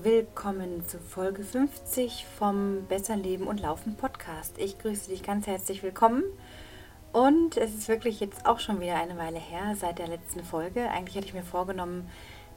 Willkommen 0.00 0.88
zu 0.88 0.98
Folge 0.98 1.44
50 1.44 2.24
vom 2.38 2.86
Besser 2.88 3.14
Leben 3.14 3.46
und 3.46 3.60
Laufen 3.60 3.94
Podcast. 3.94 4.56
Ich 4.56 4.78
grüße 4.78 5.10
dich 5.10 5.22
ganz 5.22 5.46
herzlich 5.46 5.82
willkommen. 5.82 6.24
Und 7.12 7.58
es 7.58 7.74
ist 7.74 7.88
wirklich 7.88 8.18
jetzt 8.18 8.46
auch 8.46 8.58
schon 8.58 8.80
wieder 8.80 8.96
eine 8.96 9.18
Weile 9.18 9.38
her 9.38 9.76
seit 9.78 9.98
der 9.98 10.08
letzten 10.08 10.42
Folge. 10.44 10.88
Eigentlich 10.90 11.16
hatte 11.16 11.26
ich 11.26 11.34
mir 11.34 11.42
vorgenommen, 11.42 12.08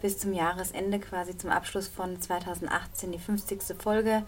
bis 0.01 0.17
zum 0.17 0.31
Jahresende 0.31 0.97
quasi 0.97 1.37
zum 1.37 1.49
Abschluss 1.49 1.89
von 1.89 2.21
2018 2.21 3.11
die 3.11 3.19
50. 3.19 3.61
Folge 3.77 4.23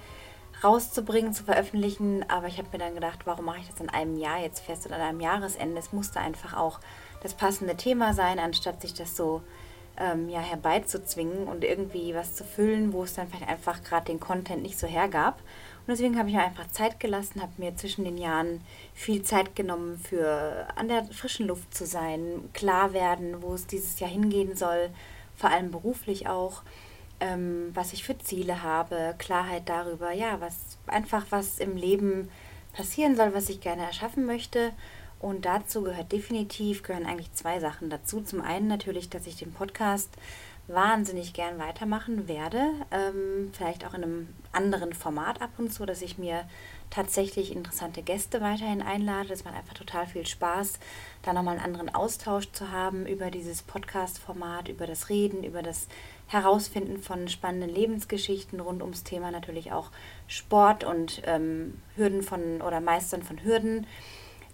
rauszubringen, 0.62 1.32
zu 1.32 1.46
veröffentlichen. 1.46 2.30
Aber 2.30 2.48
ich 2.48 2.58
habe 2.58 2.68
mir 2.74 2.80
dann 2.80 2.94
gedacht, 2.94 3.22
warum 3.24 3.46
mache 3.46 3.60
ich 3.60 3.70
das 3.70 3.80
in 3.80 3.90
einem 3.90 4.18
Jahr 4.18 4.42
jetzt 4.42 4.60
fest 4.60 4.86
oder 4.86 4.96
an 4.98 5.02
einem 5.02 5.22
Jahresende? 5.22 5.80
Es 5.80 5.94
musste 5.94 6.20
einfach 6.20 6.58
auch 6.58 6.82
das 7.24 7.34
passende 7.36 7.78
Thema 7.78 8.14
sein, 8.14 8.38
anstatt 8.38 8.82
sich 8.82 8.94
das 8.94 9.16
so 9.16 9.44
ähm, 9.98 10.30
ja, 10.30 10.40
herbeizuzwingen 10.40 11.48
und 11.48 11.64
irgendwie 11.64 12.14
was 12.14 12.36
zu 12.36 12.44
füllen, 12.44 12.94
wo 12.94 13.04
es 13.04 13.16
dann 13.16 13.28
vielleicht 13.28 13.50
einfach 13.50 13.84
gerade 13.84 14.06
den 14.06 14.20
Content 14.20 14.62
nicht 14.62 14.78
so 14.78 14.88
hergab. 14.88 15.40
Und 15.40 15.92
deswegen 15.92 16.18
habe 16.18 16.30
ich 16.30 16.36
mir 16.36 16.44
einfach 16.44 16.68
Zeit 16.68 17.00
gelassen, 17.00 17.42
habe 17.42 17.54
mir 17.58 17.76
zwischen 17.76 18.04
den 18.04 18.18
Jahren 18.18 18.62
viel 18.94 19.24
Zeit 19.24 19.56
genommen 19.56 19.98
für 19.98 20.68
an 20.76 20.88
der 20.88 21.06
frischen 21.06 21.48
Luft 21.48 21.74
zu 21.74 21.86
sein, 21.86 22.50
klar 22.54 22.94
werden, 22.94 23.42
wo 23.42 23.54
es 23.54 23.68
dieses 23.68 24.00
Jahr 24.00 24.10
hingehen 24.10 24.56
soll, 24.56 24.90
vor 25.36 25.50
allem 25.50 25.72
beruflich 25.72 26.28
auch, 26.28 26.64
ähm, 27.20 27.72
was 27.74 27.94
ich 27.94 28.04
für 28.04 28.18
Ziele 28.18 28.64
habe, 28.64 29.16
Klarheit 29.18 29.64
darüber, 29.70 30.12
ja, 30.12 30.40
was 30.42 30.78
einfach 30.88 31.26
was 31.30 31.58
im 31.58 31.78
Leben 31.78 32.30
passieren 32.74 33.16
soll, 33.16 33.34
was 33.34 33.50
ich 33.50 33.62
gerne 33.62 33.84
erschaffen 33.84 34.26
möchte 34.26 34.74
und 35.20 35.46
dazu 35.46 35.84
gehört 35.84 36.12
definitiv, 36.12 36.84
gehören 36.84 37.06
eigentlich 37.06 37.34
zwei 37.34 37.60
Sachen 37.60 37.90
dazu. 37.90 38.22
Zum 38.22 38.42
einen 38.42 38.68
natürlich, 38.68 39.10
dass 39.10 39.28
ich 39.28 39.38
den 39.38 39.52
Podcast 39.52 40.10
wahnsinnig 40.68 41.34
gern 41.34 41.60
weitermachen 41.60 42.28
werde. 42.28 42.74
Ähm, 42.92 43.52
vielleicht 43.54 43.86
auch 43.86 43.94
in 43.94 44.04
einem 44.04 44.28
anderen 44.52 44.94
Format 44.94 45.42
ab 45.42 45.52
und 45.58 45.74
zu, 45.74 45.86
dass 45.86 46.02
ich 46.02 46.18
mir 46.18 46.44
tatsächlich 46.90 47.52
interessante 47.56 48.02
Gäste 48.02 48.42
weiterhin 48.42 48.82
einlade. 48.82 49.30
Das 49.30 49.46
macht 49.46 49.56
einfach 49.56 49.74
total 49.74 50.08
viel 50.08 50.26
Spaß, 50.26 50.80
da 51.22 51.34
nochmal 51.34 51.56
einen 51.56 51.66
anderen 51.66 51.94
Austausch 51.94 52.52
zu 52.52 52.72
haben 52.72 53.06
über 53.06 53.32
dieses 53.32 53.62
Podcast-Format, 53.62 54.70
über 54.70 54.88
das 54.88 55.10
Reden, 55.10 55.44
über 55.44 55.62
das 55.62 55.88
Herausfinden 56.28 57.02
von 57.02 57.30
spannenden 57.30 57.70
Lebensgeschichten 57.70 58.60
rund 58.60 58.82
ums 58.82 59.04
Thema 59.04 59.32
natürlich 59.32 59.72
auch 59.72 59.92
Sport 60.28 60.84
und 60.84 61.22
ähm, 61.26 61.82
Hürden 61.96 62.22
von 62.22 62.62
oder 62.62 62.82
Meistern 62.82 63.24
von 63.24 63.42
Hürden 63.44 63.88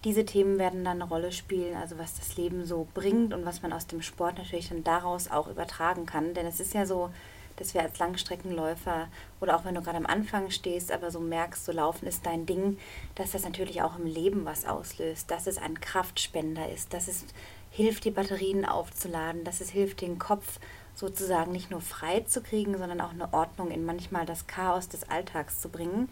diese 0.04 0.26
Themen 0.26 0.60
werden 0.60 0.84
dann 0.84 1.02
eine 1.02 1.10
Rolle 1.10 1.32
spielen, 1.32 1.76
also 1.76 1.98
was 1.98 2.16
das 2.16 2.36
Leben 2.36 2.66
so 2.66 2.88
bringt 2.94 3.34
und 3.34 3.46
was 3.46 3.62
man 3.62 3.72
aus 3.72 3.88
dem 3.88 4.02
Sport 4.02 4.38
natürlich 4.38 4.70
dann 4.70 4.84
daraus 4.84 5.32
auch 5.32 5.48
übertragen 5.48 6.06
kann. 6.06 6.34
Denn 6.34 6.46
es 6.46 6.60
ist 6.60 6.74
ja 6.74 6.86
so, 6.86 7.10
dass 7.56 7.74
wir 7.74 7.82
als 7.82 8.00
Langstreckenläufer 8.00 9.08
oder 9.40 9.56
auch 9.56 9.66
wenn 9.66 9.76
du 9.76 9.82
gerade 9.82 9.98
am 9.98 10.06
Anfang 10.06 10.50
stehst, 10.50 10.92
aber 10.92 11.12
so 11.12 11.20
merkst, 11.20 11.66
so 11.66 11.72
laufen 11.72 12.08
ist 12.08 12.26
dein 12.26 12.46
Ding, 12.46 12.78
dass 13.16 13.32
das 13.32 13.44
natürlich 13.44 13.82
auch 13.82 13.98
im 13.98 14.06
Leben 14.06 14.46
was 14.46 14.66
auslöst, 14.66 15.30
dass 15.32 15.48
es 15.48 15.58
ein 15.58 15.80
Kraftspender 15.80 16.70
ist, 16.70 16.94
dass 16.94 17.08
es 17.08 17.26
hilft, 17.72 18.06
die 18.06 18.12
Batterien 18.12 18.66
aufzuladen, 18.66 19.44
dass 19.44 19.62
es 19.62 19.70
hilft, 19.70 20.02
den 20.02 20.20
Kopf 20.20 20.60
sozusagen 20.96 21.52
nicht 21.52 21.72
nur 21.72 21.82
frei 21.82 22.22
zu 22.22 22.42
kriegen, 22.42 22.78
sondern 22.78 23.02
auch 23.02 23.12
eine 23.12 23.34
Ordnung 23.34 23.72
in 23.72 23.86
manchmal 23.86 24.26
das 24.26 24.48
Chaos 24.48 24.90
des 24.90 25.10
Alltags 25.10 25.60
zu 25.60 25.70
bringen. 25.70 26.10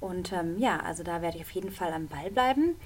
Und 0.00 0.32
ähm, 0.32 0.58
ja, 0.58 0.80
also 0.80 1.02
da 1.02 1.22
werde 1.22 1.38
ich 1.38 1.44
auf 1.44 1.50
jeden 1.52 1.70
Fall 1.70 1.92
am 1.92 2.08
Ball 2.08 2.30
bleiben. 2.30 2.76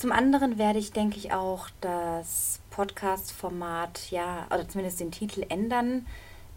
Zum 0.00 0.12
anderen 0.12 0.56
werde 0.56 0.78
ich, 0.78 0.92
denke 0.92 1.18
ich, 1.18 1.30
auch 1.34 1.68
das 1.82 2.60
Podcast-Format, 2.70 4.10
ja, 4.10 4.46
oder 4.46 4.66
zumindest 4.66 4.98
den 4.98 5.10
Titel 5.10 5.44
ändern. 5.50 6.06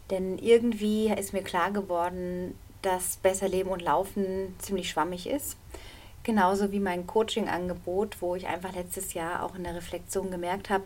Denn 0.10 0.38
irgendwie 0.38 1.12
ist 1.12 1.34
mir 1.34 1.44
klar 1.44 1.72
geworden, 1.72 2.58
dass 2.84 3.18
Besser 3.18 3.50
Leben 3.50 3.70
und 3.70 3.82
Laufen 3.82 4.56
ziemlich 4.60 4.90
schwammig 4.90 5.28
ist. 5.28 5.58
Genauso 6.24 6.72
wie 6.72 6.80
mein 6.80 7.06
Coaching-Angebot, 7.06 8.22
wo 8.22 8.34
ich 8.36 8.48
einfach 8.48 8.74
letztes 8.74 9.14
Jahr 9.14 9.44
auch 9.44 9.56
in 9.56 9.66
der 9.66 9.76
Reflexion 9.76 10.32
gemerkt 10.32 10.70
habe, 10.70 10.86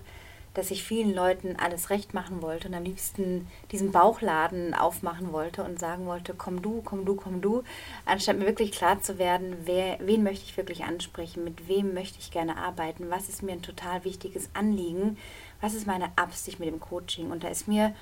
dass 0.58 0.72
ich 0.72 0.84
vielen 0.84 1.14
Leuten 1.14 1.56
alles 1.56 1.92
recht 1.92 2.16
machen 2.16 2.42
wollte 2.42 2.68
und 2.68 2.74
am 2.74 2.84
liebsten 2.84 3.48
diesen 3.72 3.92
Bauchladen 3.92 4.74
aufmachen 4.74 5.32
wollte 5.32 5.64
und 5.64 5.80
sagen 5.80 6.08
wollte, 6.08 6.34
komm 6.34 6.64
du, 6.64 6.82
komm 6.84 7.06
du, 7.06 7.16
komm 7.16 7.42
du, 7.42 7.62
anstatt 8.06 8.40
mir 8.40 8.48
wirklich 8.48 8.72
klar 8.72 9.00
zu 9.00 9.20
werden, 9.20 9.56
wer, 9.66 10.00
wen 10.00 10.24
möchte 10.24 10.46
ich 10.46 10.58
wirklich 10.58 10.84
ansprechen, 10.84 11.44
mit 11.44 11.68
wem 11.68 11.94
möchte 11.94 12.18
ich 12.18 12.32
gerne 12.32 12.58
arbeiten, 12.58 13.12
was 13.12 13.30
ist 13.30 13.44
mir 13.44 13.52
ein 13.52 13.62
total 13.62 14.04
wichtiges 14.04 14.50
Anliegen, 14.56 15.18
was 15.62 15.76
ist 15.76 15.86
meine 15.86 16.10
Absicht 16.16 16.60
mit 16.60 16.70
dem 16.70 16.80
Coaching. 16.80 17.30
Und 17.30 17.44
da 17.44 17.50
ist 17.50 17.68
mir 17.68 17.94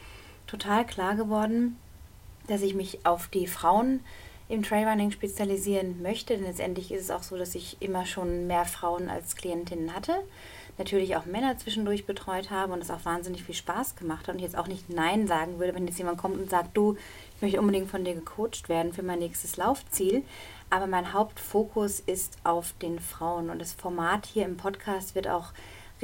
total 0.47 0.85
klar 0.85 1.15
geworden, 1.15 1.77
dass 2.47 2.61
ich 2.61 2.73
mich 2.73 3.05
auf 3.05 3.27
die 3.27 3.47
Frauen 3.47 3.99
im 4.47 4.63
Trailrunning 4.63 5.11
spezialisieren 5.11 6.01
möchte, 6.01 6.35
denn 6.35 6.45
letztendlich 6.45 6.91
ist 6.93 7.01
es 7.01 7.11
auch 7.11 7.23
so, 7.23 7.35
dass 7.35 7.53
ich 7.53 7.81
immer 7.81 8.05
schon 8.05 8.47
mehr 8.47 8.63
Frauen 8.63 9.09
als 9.09 9.35
Klientinnen 9.35 9.93
hatte 9.93 10.23
natürlich 10.77 11.15
auch 11.15 11.25
Männer 11.25 11.57
zwischendurch 11.57 12.05
betreut 12.05 12.51
habe 12.51 12.73
und 12.73 12.81
es 12.81 12.91
auch 12.91 13.05
wahnsinnig 13.05 13.43
viel 13.43 13.55
Spaß 13.55 13.95
gemacht 13.95 14.27
hat 14.27 14.35
und 14.35 14.41
jetzt 14.41 14.57
auch 14.57 14.67
nicht 14.67 14.89
Nein 14.89 15.27
sagen 15.27 15.59
würde, 15.59 15.73
wenn 15.73 15.87
jetzt 15.87 15.97
jemand 15.97 16.17
kommt 16.17 16.37
und 16.37 16.49
sagt, 16.49 16.75
du, 16.75 16.97
ich 17.35 17.41
möchte 17.41 17.59
unbedingt 17.59 17.89
von 17.89 18.03
dir 18.03 18.13
gecoacht 18.13 18.69
werden 18.69 18.93
für 18.93 19.03
mein 19.03 19.19
nächstes 19.19 19.57
Laufziel. 19.57 20.23
Aber 20.69 20.87
mein 20.87 21.13
Hauptfokus 21.13 21.99
ist 21.99 22.37
auf 22.43 22.73
den 22.81 22.99
Frauen 22.99 23.49
und 23.49 23.59
das 23.59 23.73
Format 23.73 24.25
hier 24.25 24.45
im 24.45 24.57
Podcast 24.57 25.15
wird 25.15 25.27
auch 25.27 25.53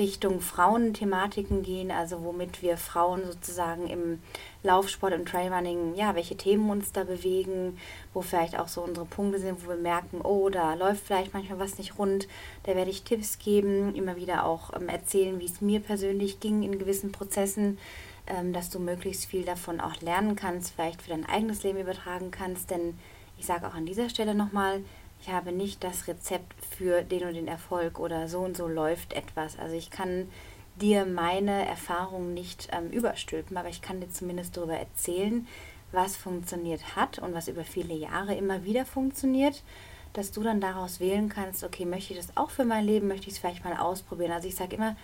Richtung 0.02 0.42
Frauenthematiken 0.42 1.62
gehen, 1.62 1.92
also 1.92 2.24
womit 2.24 2.64
wir 2.64 2.76
Frauen 2.76 3.24
sozusagen 3.24 3.88
im 3.88 4.20
Laufsport, 4.64 5.14
im 5.14 5.28
Trailrunning, 5.28 5.94
ja, 5.94 6.16
welche 6.16 6.36
Themen 6.36 6.72
uns 6.72 6.92
da 6.92 7.04
bewegen, 7.04 7.78
wo 8.12 8.24
vielleicht 8.24 8.58
auch 8.58 8.68
so 8.68 8.82
unsere 8.82 9.06
Punkte 9.06 9.40
sind, 9.40 9.64
wo 9.64 9.70
wir 9.70 9.78
merken, 9.78 10.22
oh, 10.22 10.50
da 10.50 10.74
läuft 10.74 11.06
vielleicht 11.06 11.36
manchmal 11.36 11.60
was 11.60 11.78
nicht 11.78 12.00
rund. 12.00 12.28
Da 12.64 12.76
werde 12.76 12.90
ich 12.90 13.04
Tipps 13.04 13.38
geben, 13.38 13.94
immer 13.94 14.16
wieder 14.16 14.46
auch 14.46 14.74
ähm, 14.76 14.90
erzählen, 14.90 15.40
wie 15.40 15.46
es 15.46 15.62
mir 15.62 15.80
persönlich 15.80 16.40
ging 16.40 16.64
in 16.64 16.80
gewissen 16.80 17.12
Prozessen, 17.12 17.78
ähm, 18.26 18.54
dass 18.54 18.72
du 18.72 18.80
möglichst 18.80 19.26
viel 19.26 19.44
davon 19.44 19.80
auch 19.80 20.02
lernen 20.02 20.36
kannst, 20.36 20.74
vielleicht 20.74 21.04
für 21.04 21.12
dein 21.12 21.28
eigenes 21.28 21.62
Leben 21.62 21.80
übertragen 21.80 22.32
kannst, 22.32 22.72
denn 22.72 22.98
ich 23.38 23.46
sage 23.46 23.68
auch 23.68 23.76
an 23.76 23.86
dieser 23.86 24.10
Stelle 24.10 24.34
nochmal, 24.34 24.82
ich 25.22 25.30
habe 25.30 25.52
nicht 25.52 25.84
das 25.84 26.08
Rezept 26.08 26.56
für 26.66 27.04
den 27.04 27.24
und 27.28 27.36
den 27.36 27.48
Erfolg 27.48 28.00
oder 28.00 28.28
so 28.28 28.40
und 28.40 28.58
so 28.58 28.68
läuft 28.68 29.14
etwas. 29.14 29.58
Also 29.60 29.76
ich 29.76 29.92
kann 29.92 30.28
dir 30.76 31.06
meine 31.06 31.66
Erfahrungen 31.68 32.34
nicht 32.34 32.70
ähm, 32.72 32.90
überstülpen, 32.90 33.56
aber 33.56 33.70
ich 33.70 33.82
kann 33.82 34.02
dir 34.02 34.10
zumindest 34.10 34.58
darüber 34.58 34.76
erzählen, 34.76 35.48
was 35.92 36.16
funktioniert 36.16 36.96
hat 36.96 37.20
und 37.20 37.34
was 37.34 37.48
über 37.48 37.64
viele 37.64 37.94
Jahre 37.94 38.34
immer 38.34 38.64
wieder 38.64 38.86
funktioniert, 38.86 39.62
dass 40.14 40.32
du 40.32 40.42
dann 40.42 40.60
daraus 40.60 41.00
wählen 41.00 41.30
kannst, 41.30 41.64
okay, 41.64 41.86
möchte 41.86 42.14
ich 42.14 42.20
das 42.20 42.36
auch 42.36 42.50
für 42.50 42.66
mein 42.66 42.86
Leben, 42.86 43.08
möchte 43.08 43.28
ich 43.28 43.34
es 43.34 43.40
vielleicht 43.40 43.64
mal 43.64 43.78
ausprobieren. 43.78 44.32
Also 44.32 44.48
ich 44.48 44.56
sage 44.56 44.76
immer, 44.76 44.96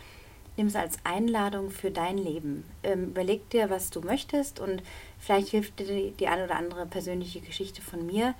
nimm 0.55 0.67
es 0.67 0.75
als 0.75 0.97
Einladung 1.03 1.69
für 1.69 1.91
dein 1.91 2.17
Leben. 2.17 2.65
Ähm, 2.81 3.09
überleg 3.09 3.49
dir, 3.51 3.69
was 3.69 3.91
du 3.91 4.01
möchtest 4.01 4.59
und 4.59 4.81
vielleicht 5.19 5.49
hilft 5.49 5.79
dir 5.79 5.85
die, 5.85 6.11
die 6.11 6.27
eine 6.27 6.45
oder 6.45 6.55
andere 6.55 6.87
persönliche 6.87 7.41
Geschichte 7.41 7.81
von 7.81 8.05
mir, 8.05 8.33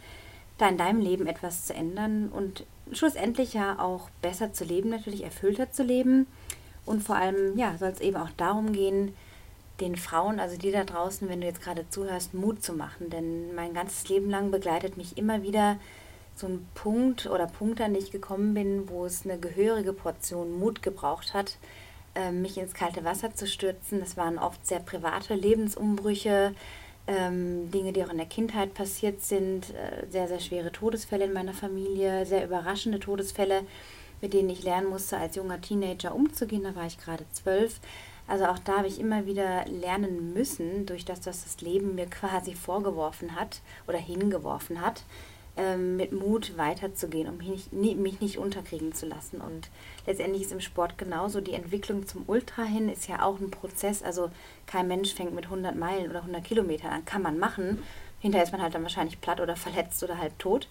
da 0.58 0.68
in 0.70 0.78
deinem 0.78 1.00
Leben 1.00 1.28
etwas 1.28 1.66
zu 1.66 1.74
ändern 1.74 2.30
und 2.30 2.66
schlussendlich 2.92 3.54
ja 3.54 3.80
auch 3.80 4.10
besser 4.22 4.54
zu 4.54 4.64
leben, 4.64 4.90
natürlich 4.90 5.24
erfüllter 5.24 5.72
zu 5.72 5.84
leben. 5.84 6.28
Und 6.86 7.04
vor 7.04 7.18
allem, 7.18 7.58
ja, 7.58 7.78
soll 7.78 7.90
es 7.90 8.00
eben 8.00 8.18
auch 8.18 8.30
darum 8.38 8.72
gehen, 8.72 9.14
den 9.82 9.96
Frauen, 9.96 10.40
also 10.40 10.58
dir 10.58 10.72
da 10.72 10.84
draußen, 10.84 11.30
wenn 11.30 11.42
du 11.42 11.48
jetzt 11.48 11.62
gerade 11.62 11.88
zuhörst, 11.90 12.34
Mut 12.34 12.64
zu 12.64 12.74
machen. 12.74 13.10
Denn 13.10 13.54
mein 13.54 13.74
ganzes 13.74 14.08
Leben 14.10 14.30
lang 14.30 14.52
begleitet 14.52 14.98
mich 14.98 15.18
immer 15.18 15.44
wieder 15.44 15.78
so 16.36 16.48
ein 16.48 16.68
Punkt 16.74 17.28
oder 17.28 17.48
Punkt, 17.48 17.82
an 17.82 17.94
den 17.94 18.02
ich 18.02 18.12
gekommen 18.12 18.54
bin, 18.54 18.90
wo 18.90 19.06
es 19.06 19.26
eine 19.26 19.40
gehörige 19.40 19.94
Portion 19.94 20.58
Mut 20.60 20.82
gebraucht 20.82 21.34
hat, 21.34 21.58
ähm, 22.16 22.42
mich 22.42 22.58
ins 22.58 22.74
kalte 22.74 23.04
Wasser 23.04 23.34
zu 23.34 23.48
stürzen. 23.48 24.00
Das 24.00 24.18
waren 24.18 24.38
oft 24.38 24.66
sehr 24.66 24.80
private 24.80 25.36
Lebensumbrüche, 25.36 26.54
ähm, 27.08 27.72
Dinge, 27.72 27.94
die 27.94 28.04
auch 28.04 28.10
in 28.10 28.18
der 28.18 28.26
Kindheit 28.26 28.74
passiert 28.74 29.22
sind, 29.22 29.74
äh, 29.74 30.06
sehr, 30.10 30.28
sehr 30.28 30.40
schwere 30.40 30.72
Todesfälle 30.72 31.26
in 31.26 31.34
meiner 31.34 31.54
Familie, 31.54 32.26
sehr 32.26 32.46
überraschende 32.46 33.00
Todesfälle, 33.00 33.64
mit 34.22 34.34
denen 34.34 34.50
ich 34.50 34.64
lernen 34.64 34.90
musste, 34.90 35.18
als 35.18 35.36
junger 35.36 35.62
Teenager 35.62 36.14
umzugehen. 36.14 36.64
Da 36.64 36.76
war 36.76 36.86
ich 36.86 36.98
gerade 36.98 37.26
zwölf. 37.32 37.80
Also 38.28 38.46
auch 38.46 38.60
da 38.60 38.80
habe 38.80 38.88
ich 38.88 39.00
immer 39.00 39.26
wieder 39.26 39.66
lernen 39.68 40.34
müssen, 40.34 40.86
durch 40.86 41.06
das, 41.06 41.26
was 41.26 41.46
das 41.46 41.62
Leben 41.62 41.96
mir 41.96 42.06
quasi 42.10 42.54
vorgeworfen 42.54 43.36
hat 43.36 43.62
oder 43.88 43.98
hingeworfen 43.98 44.82
hat, 44.82 45.04
ähm, 45.58 45.98
mit 45.98 46.12
Mut 46.12 46.58
weiterzugehen, 46.58 47.28
um 47.28 47.38
mich 47.38 47.72
nicht, 47.72 47.98
mich 47.98 48.22
nicht 48.22 48.38
unterkriegen 48.38 48.94
zu 48.94 49.06
lassen. 49.06 49.42
Und 49.42 49.70
letztendlich 50.06 50.44
ist 50.44 50.52
im 50.52 50.62
Sport 50.62 50.98
genauso. 50.98 51.42
Die 51.42 51.54
Entwicklung 51.54 52.08
zum 52.08 52.24
Ultra 52.28 52.64
hin 52.64 52.90
ist 52.90 53.08
ja 53.08 53.24
auch 53.24 53.40
ein 53.40 53.52
Prozess. 53.52 54.04
Also 54.04 54.30
kein 54.66 54.88
Mensch 54.88 55.14
fängt 55.14 55.34
mit 55.34 55.46
100 55.46 55.76
Meilen 55.76 56.10
oder 56.10 56.20
100 56.20 56.44
Kilometern 56.44 56.92
an. 56.92 57.06
Kann 57.06 57.22
man 57.22 57.40
machen. 57.40 57.84
Hinterher 58.20 58.46
ist 58.46 58.52
man 58.52 58.62
halt 58.62 58.76
dann 58.76 58.84
wahrscheinlich 58.84 59.20
platt 59.20 59.40
oder 59.42 59.56
verletzt 59.58 60.04
oder 60.04 60.18
halb 60.18 60.38
tot. 60.40 60.68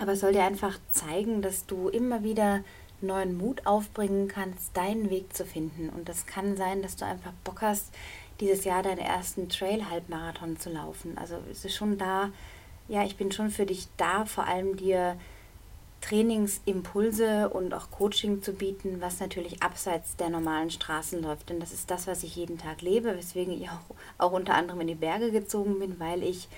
Aber 0.00 0.12
es 0.12 0.20
soll 0.20 0.32
dir 0.32 0.44
einfach 0.44 0.78
zeigen, 0.90 1.42
dass 1.42 1.66
du 1.66 1.88
immer 1.88 2.22
wieder 2.22 2.62
neuen 3.00 3.36
Mut 3.36 3.66
aufbringen 3.66 4.28
kannst, 4.28 4.76
deinen 4.76 5.10
Weg 5.10 5.34
zu 5.34 5.44
finden. 5.44 5.90
Und 5.90 6.08
das 6.08 6.26
kann 6.26 6.56
sein, 6.56 6.82
dass 6.82 6.96
du 6.96 7.04
einfach 7.04 7.32
Bock 7.44 7.62
hast, 7.62 7.92
dieses 8.40 8.64
Jahr 8.64 8.82
deinen 8.82 8.98
ersten 8.98 9.48
Trail-Halbmarathon 9.48 10.58
zu 10.58 10.70
laufen. 10.70 11.16
Also 11.18 11.36
es 11.50 11.64
ist 11.64 11.74
schon 11.74 11.98
da, 11.98 12.30
ja, 12.88 13.04
ich 13.04 13.16
bin 13.16 13.32
schon 13.32 13.50
für 13.50 13.66
dich 13.66 13.88
da, 13.96 14.24
vor 14.24 14.44
allem 14.44 14.76
dir 14.76 15.16
Trainingsimpulse 16.00 17.48
und 17.48 17.74
auch 17.74 17.90
Coaching 17.90 18.42
zu 18.42 18.52
bieten, 18.52 19.00
was 19.00 19.18
natürlich 19.18 19.62
abseits 19.62 20.16
der 20.16 20.28
normalen 20.28 20.70
Straßen 20.70 21.20
läuft. 21.20 21.48
Denn 21.50 21.58
das 21.58 21.72
ist 21.72 21.90
das, 21.90 22.06
was 22.06 22.22
ich 22.22 22.36
jeden 22.36 22.58
Tag 22.58 22.80
lebe, 22.82 23.16
weswegen 23.16 23.60
ich 23.60 23.68
auch, 23.68 23.96
auch 24.18 24.32
unter 24.32 24.54
anderem 24.54 24.82
in 24.82 24.86
die 24.86 24.94
Berge 24.94 25.32
gezogen 25.32 25.80
bin, 25.80 25.98
weil 25.98 26.22
ich 26.22 26.48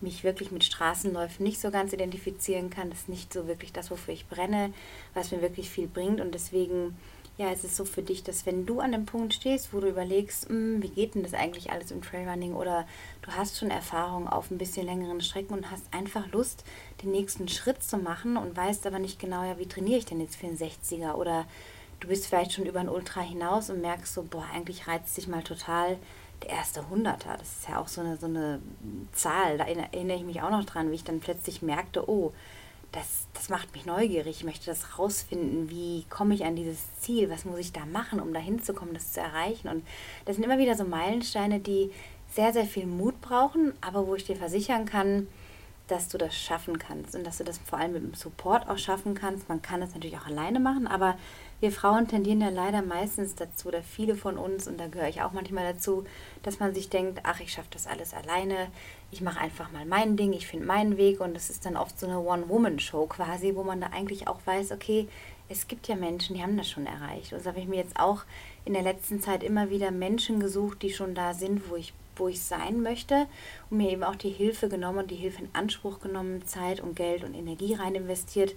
mich 0.00 0.24
wirklich 0.24 0.50
mit 0.50 0.64
Straßenläufen 0.64 1.44
nicht 1.44 1.60
so 1.60 1.70
ganz 1.70 1.92
identifizieren 1.92 2.70
kann. 2.70 2.90
Das 2.90 3.00
ist 3.00 3.08
nicht 3.08 3.32
so 3.32 3.46
wirklich 3.46 3.72
das, 3.72 3.90
wofür 3.90 4.14
ich 4.14 4.28
brenne, 4.28 4.72
was 5.14 5.30
mir 5.30 5.42
wirklich 5.42 5.68
viel 5.68 5.88
bringt. 5.88 6.20
Und 6.20 6.34
deswegen 6.34 6.96
ja, 7.38 7.50
es 7.50 7.64
ist 7.64 7.76
so 7.76 7.84
für 7.84 8.02
dich, 8.02 8.22
dass 8.22 8.46
wenn 8.46 8.64
du 8.64 8.80
an 8.80 8.92
dem 8.92 9.04
Punkt 9.04 9.34
stehst, 9.34 9.74
wo 9.74 9.80
du 9.80 9.88
überlegst, 9.88 10.48
hm, 10.48 10.82
wie 10.82 10.88
geht 10.88 11.14
denn 11.14 11.22
das 11.22 11.34
eigentlich 11.34 11.70
alles 11.70 11.90
im 11.90 12.00
Trailrunning 12.00 12.54
oder 12.54 12.86
du 13.22 13.32
hast 13.32 13.58
schon 13.58 13.70
Erfahrung 13.70 14.26
auf 14.26 14.50
ein 14.50 14.58
bisschen 14.58 14.86
längeren 14.86 15.20
Strecken 15.20 15.52
und 15.52 15.70
hast 15.70 15.84
einfach 15.92 16.30
Lust, 16.32 16.64
den 17.02 17.10
nächsten 17.10 17.48
Schritt 17.48 17.82
zu 17.82 17.98
machen 17.98 18.38
und 18.38 18.56
weißt 18.56 18.86
aber 18.86 18.98
nicht 18.98 19.18
genau, 19.18 19.44
ja, 19.44 19.58
wie 19.58 19.66
trainiere 19.66 19.98
ich 19.98 20.06
denn 20.06 20.20
jetzt 20.20 20.36
für 20.36 20.46
einen 20.46 20.56
60er 20.56 21.14
oder 21.14 21.44
du 22.00 22.08
bist 22.08 22.26
vielleicht 22.26 22.52
schon 22.52 22.66
über 22.66 22.80
ein 22.80 22.88
Ultra 22.88 23.20
hinaus 23.20 23.68
und 23.68 23.82
merkst 23.82 24.14
so, 24.14 24.22
boah, 24.22 24.46
eigentlich 24.54 24.88
reizt 24.88 25.16
dich 25.16 25.28
mal 25.28 25.42
total 25.42 25.98
der 26.42 26.50
erste 26.50 26.88
Hunderter. 26.88 27.36
Das 27.38 27.48
ist 27.48 27.68
ja 27.68 27.80
auch 27.80 27.88
so 27.88 28.00
eine, 28.00 28.16
so 28.16 28.26
eine 28.26 28.60
Zahl, 29.12 29.58
da 29.58 29.64
erinnere 29.64 30.16
ich 30.16 30.24
mich 30.24 30.40
auch 30.42 30.50
noch 30.50 30.64
dran, 30.64 30.90
wie 30.90 30.94
ich 30.94 31.04
dann 31.04 31.20
plötzlich 31.20 31.60
merkte, 31.60 32.08
oh, 32.08 32.32
das, 32.92 33.26
das 33.34 33.48
macht 33.48 33.72
mich 33.74 33.86
neugierig. 33.86 34.38
Ich 34.38 34.44
möchte 34.44 34.66
das 34.66 34.98
rausfinden. 34.98 35.70
Wie 35.70 36.04
komme 36.08 36.34
ich 36.34 36.44
an 36.44 36.56
dieses 36.56 36.78
Ziel? 37.00 37.28
Was 37.30 37.44
muss 37.44 37.58
ich 37.58 37.72
da 37.72 37.84
machen, 37.84 38.20
um 38.20 38.32
da 38.32 38.40
hinzukommen, 38.40 38.94
das 38.94 39.12
zu 39.12 39.20
erreichen? 39.20 39.68
Und 39.68 39.86
das 40.24 40.36
sind 40.36 40.44
immer 40.44 40.58
wieder 40.58 40.74
so 40.74 40.84
Meilensteine, 40.84 41.60
die 41.60 41.90
sehr, 42.28 42.52
sehr 42.52 42.64
viel 42.64 42.86
Mut 42.86 43.20
brauchen, 43.20 43.72
aber 43.80 44.06
wo 44.06 44.14
ich 44.14 44.24
dir 44.24 44.36
versichern 44.36 44.84
kann, 44.84 45.28
dass 45.88 46.08
du 46.08 46.18
das 46.18 46.36
schaffen 46.36 46.78
kannst 46.78 47.14
und 47.14 47.24
dass 47.24 47.38
du 47.38 47.44
das 47.44 47.58
vor 47.58 47.78
allem 47.78 47.92
mit 47.92 48.02
dem 48.02 48.14
Support 48.14 48.68
auch 48.68 48.78
schaffen 48.78 49.14
kannst. 49.14 49.48
Man 49.48 49.62
kann 49.62 49.82
es 49.82 49.94
natürlich 49.94 50.16
auch 50.16 50.26
alleine 50.26 50.58
machen, 50.58 50.86
aber 50.86 51.16
wir 51.60 51.72
Frauen 51.72 52.06
tendieren 52.08 52.40
ja 52.40 52.50
leider 52.50 52.82
meistens 52.82 53.34
dazu, 53.34 53.68
oder 53.68 53.82
viele 53.82 54.14
von 54.14 54.36
uns, 54.36 54.68
und 54.68 54.78
da 54.78 54.88
gehöre 54.88 55.08
ich 55.08 55.22
auch 55.22 55.32
manchmal 55.32 55.72
dazu, 55.72 56.04
dass 56.42 56.60
man 56.60 56.74
sich 56.74 56.88
denkt, 56.88 57.20
ach, 57.22 57.40
ich 57.40 57.52
schaffe 57.52 57.68
das 57.70 57.86
alles 57.86 58.14
alleine, 58.14 58.68
ich 59.10 59.20
mache 59.20 59.40
einfach 59.40 59.72
mal 59.72 59.86
mein 59.86 60.16
Ding, 60.16 60.32
ich 60.32 60.46
finde 60.46 60.66
meinen 60.66 60.96
Weg 60.96 61.20
und 61.20 61.36
es 61.36 61.50
ist 61.50 61.64
dann 61.64 61.76
oft 61.76 61.98
so 61.98 62.06
eine 62.06 62.20
One-Woman-Show 62.20 63.06
quasi, 63.06 63.54
wo 63.54 63.62
man 63.62 63.80
da 63.80 63.88
eigentlich 63.88 64.28
auch 64.28 64.40
weiß, 64.44 64.72
okay, 64.72 65.08
es 65.48 65.68
gibt 65.68 65.88
ja 65.88 65.94
Menschen, 65.94 66.34
die 66.34 66.42
haben 66.42 66.56
das 66.56 66.68
schon 66.68 66.86
erreicht. 66.86 67.32
Und 67.32 67.42
so 67.42 67.50
habe 67.50 67.60
ich 67.60 67.68
mir 67.68 67.76
jetzt 67.76 67.98
auch 68.00 68.22
in 68.64 68.72
der 68.72 68.82
letzten 68.82 69.20
Zeit 69.20 69.44
immer 69.44 69.70
wieder 69.70 69.92
Menschen 69.92 70.40
gesucht, 70.40 70.82
die 70.82 70.92
schon 70.92 71.14
da 71.14 71.34
sind, 71.34 71.70
wo 71.70 71.76
ich 71.76 71.92
wo 72.18 72.28
ich 72.28 72.40
sein 72.40 72.80
möchte 72.82 73.26
und 73.70 73.76
mir 73.76 73.90
eben 73.90 74.02
auch 74.02 74.16
die 74.16 74.30
Hilfe 74.30 74.70
genommen 74.70 75.00
und 75.00 75.10
die 75.10 75.16
Hilfe 75.16 75.42
in 75.42 75.50
Anspruch 75.52 76.00
genommen, 76.00 76.46
Zeit 76.46 76.80
und 76.80 76.96
Geld 76.96 77.24
und 77.24 77.34
Energie 77.34 77.74
rein 77.74 77.94
investiert 77.94 78.54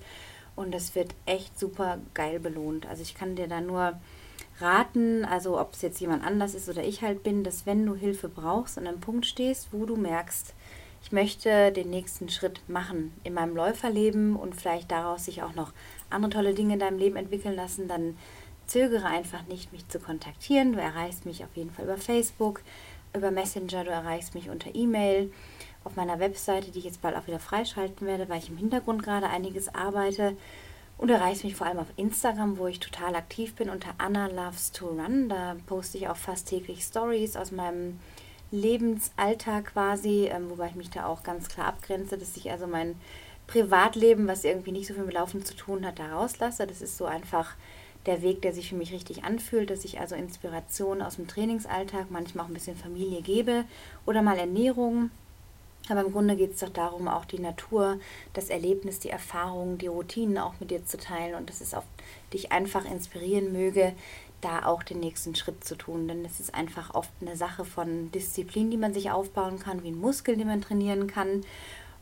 und 0.59 0.73
das 0.73 0.93
wird 0.93 1.15
echt 1.25 1.57
super 1.57 1.99
geil 2.13 2.39
belohnt. 2.39 2.85
Also 2.85 3.01
ich 3.01 3.15
kann 3.15 3.37
dir 3.37 3.47
da 3.47 3.61
nur 3.61 3.97
raten, 4.59 5.23
also 5.23 5.57
ob 5.57 5.73
es 5.73 5.81
jetzt 5.81 6.01
jemand 6.01 6.25
anders 6.25 6.53
ist 6.53 6.67
oder 6.67 6.83
ich 6.83 7.01
halt 7.01 7.23
bin, 7.23 7.45
dass 7.45 7.65
wenn 7.65 7.85
du 7.85 7.95
Hilfe 7.95 8.27
brauchst, 8.27 8.77
an 8.77 8.85
einem 8.85 8.99
Punkt 8.99 9.25
stehst, 9.25 9.69
wo 9.71 9.85
du 9.85 9.95
merkst, 9.95 10.53
ich 11.01 11.13
möchte 11.13 11.71
den 11.71 11.89
nächsten 11.89 12.27
Schritt 12.27 12.61
machen 12.67 13.13
in 13.23 13.33
meinem 13.33 13.55
Läuferleben 13.55 14.35
und 14.35 14.53
vielleicht 14.53 14.91
daraus 14.91 15.25
sich 15.25 15.43
auch 15.43 15.55
noch 15.55 15.71
andere 16.09 16.31
tolle 16.31 16.53
Dinge 16.53 16.73
in 16.73 16.79
deinem 16.79 16.99
Leben 16.99 17.15
entwickeln 17.15 17.55
lassen, 17.55 17.87
dann 17.87 18.17
zögere 18.67 19.05
einfach 19.05 19.47
nicht, 19.47 19.71
mich 19.71 19.87
zu 19.87 19.97
kontaktieren. 19.97 20.73
Du 20.73 20.81
erreichst 20.81 21.25
mich 21.25 21.45
auf 21.45 21.55
jeden 21.55 21.71
Fall 21.71 21.85
über 21.85 21.97
Facebook, 21.97 22.61
über 23.15 23.31
Messenger, 23.31 23.85
du 23.85 23.91
erreichst 23.91 24.35
mich 24.35 24.49
unter 24.49 24.75
E-Mail 24.75 25.31
auf 25.83 25.95
meiner 25.95 26.19
Webseite, 26.19 26.71
die 26.71 26.79
ich 26.79 26.85
jetzt 26.85 27.01
bald 27.01 27.15
auch 27.15 27.27
wieder 27.27 27.39
freischalten 27.39 28.05
werde, 28.05 28.27
weil 28.29 28.39
ich 28.39 28.49
im 28.49 28.57
Hintergrund 28.57 29.03
gerade 29.03 29.27
einiges 29.27 29.73
arbeite. 29.73 30.35
Und 30.97 31.09
erreicht 31.09 31.45
mich 31.45 31.55
vor 31.55 31.65
allem 31.65 31.79
auf 31.79 31.87
Instagram, 31.95 32.57
wo 32.57 32.67
ich 32.67 32.81
total 32.81 33.15
aktiv 33.15 33.55
bin, 33.55 33.69
unter 33.69 33.91
Anna 33.97 34.27
Loves 34.27 34.73
to 34.73 34.87
Run. 34.87 35.29
Da 35.29 35.55
poste 35.65 35.97
ich 35.97 36.09
auch 36.09 36.17
fast 36.17 36.49
täglich 36.49 36.83
Stories 36.83 37.37
aus 37.37 37.51
meinem 37.51 37.99
Lebensalltag 38.51 39.73
quasi, 39.73 40.25
ähm, 40.25 40.49
wobei 40.49 40.67
ich 40.67 40.75
mich 40.75 40.89
da 40.89 41.05
auch 41.05 41.23
ganz 41.23 41.47
klar 41.47 41.67
abgrenze, 41.67 42.17
dass 42.17 42.35
ich 42.35 42.51
also 42.51 42.67
mein 42.67 42.95
Privatleben, 43.47 44.27
was 44.27 44.43
irgendwie 44.43 44.73
nicht 44.73 44.87
so 44.87 44.93
viel 44.93 45.03
mit 45.03 45.13
Laufen 45.13 45.45
zu 45.45 45.55
tun 45.55 45.85
hat, 45.85 45.99
da 45.99 46.15
rauslasse. 46.15 46.67
Das 46.67 46.81
ist 46.81 46.97
so 46.97 47.05
einfach 47.05 47.55
der 48.05 48.21
Weg, 48.21 48.41
der 48.41 48.53
sich 48.53 48.69
für 48.69 48.75
mich 48.75 48.91
richtig 48.91 49.23
anfühlt, 49.23 49.69
dass 49.69 49.85
ich 49.85 49.99
also 49.99 50.15
Inspiration 50.15 51.01
aus 51.01 51.15
dem 51.15 51.27
Trainingsalltag, 51.27 52.11
manchmal 52.11 52.45
auch 52.45 52.49
ein 52.49 52.53
bisschen 52.53 52.75
Familie 52.75 53.21
gebe 53.21 53.65
oder 54.05 54.21
mal 54.21 54.37
Ernährung 54.37 55.11
aber 55.91 56.01
im 56.01 56.11
Grunde 56.11 56.35
geht 56.35 56.53
es 56.53 56.59
doch 56.59 56.69
darum, 56.69 57.07
auch 57.07 57.25
die 57.25 57.39
Natur, 57.39 57.99
das 58.33 58.49
Erlebnis, 58.49 58.99
die 58.99 59.09
Erfahrungen, 59.09 59.77
die 59.77 59.87
Routinen 59.87 60.37
auch 60.37 60.53
mit 60.59 60.71
dir 60.71 60.85
zu 60.85 60.97
teilen 60.97 61.35
und 61.35 61.49
dass 61.49 61.61
es 61.61 61.73
auf 61.73 61.85
dich 62.33 62.51
einfach 62.51 62.85
inspirieren 62.85 63.51
möge, 63.51 63.93
da 64.41 64.65
auch 64.65 64.83
den 64.83 64.99
nächsten 64.99 65.35
Schritt 65.35 65.63
zu 65.63 65.75
tun. 65.75 66.07
Denn 66.07 66.23
es 66.25 66.39
ist 66.39 66.53
einfach 66.53 66.93
oft 66.95 67.11
eine 67.21 67.35
Sache 67.35 67.65
von 67.65 68.11
Disziplin, 68.11 68.71
die 68.71 68.77
man 68.77 68.93
sich 68.93 69.11
aufbauen 69.11 69.59
kann, 69.59 69.83
wie 69.83 69.91
ein 69.91 69.99
Muskel, 69.99 70.37
den 70.37 70.47
man 70.47 70.61
trainieren 70.61 71.07
kann. 71.07 71.43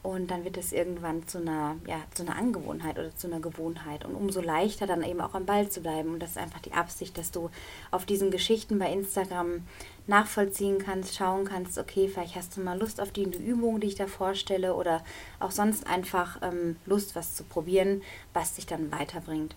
Und 0.03 0.31
dann 0.31 0.45
wird 0.45 0.57
es 0.57 0.71
irgendwann 0.71 1.27
zu 1.27 1.39
einer, 1.39 1.75
ja, 1.85 1.97
zu 2.13 2.23
einer 2.23 2.37
Angewohnheit 2.37 2.97
oder 2.97 3.13
zu 3.15 3.27
einer 3.27 3.39
Gewohnheit. 3.39 4.05
Und 4.05 4.15
umso 4.15 4.41
leichter 4.41 4.87
dann 4.87 5.03
eben 5.03 5.19
auch 5.19 5.33
am 5.33 5.45
Ball 5.45 5.69
zu 5.69 5.81
bleiben. 5.81 6.13
Und 6.13 6.19
das 6.19 6.31
ist 6.31 6.37
einfach 6.37 6.61
die 6.61 6.73
Absicht, 6.73 7.17
dass 7.17 7.31
du 7.31 7.49
auf 7.91 8.05
diesen 8.05 8.31
Geschichten 8.31 8.79
bei 8.79 8.91
Instagram 8.91 9.63
nachvollziehen 10.07 10.79
kannst, 10.79 11.15
schauen 11.15 11.45
kannst, 11.45 11.77
okay, 11.77 12.07
vielleicht 12.07 12.35
hast 12.35 12.55
du 12.55 12.61
mal 12.61 12.79
Lust 12.79 13.01
auf 13.01 13.11
die 13.11 13.23
Übung, 13.23 13.79
die 13.79 13.87
ich 13.87 13.95
da 13.95 14.07
vorstelle, 14.07 14.73
oder 14.73 15.03
auch 15.39 15.51
sonst 15.51 15.85
einfach 15.87 16.41
ähm, 16.41 16.77
Lust, 16.85 17.15
was 17.15 17.35
zu 17.35 17.43
probieren, 17.43 18.01
was 18.33 18.55
dich 18.55 18.65
dann 18.65 18.91
weiterbringt. 18.91 19.55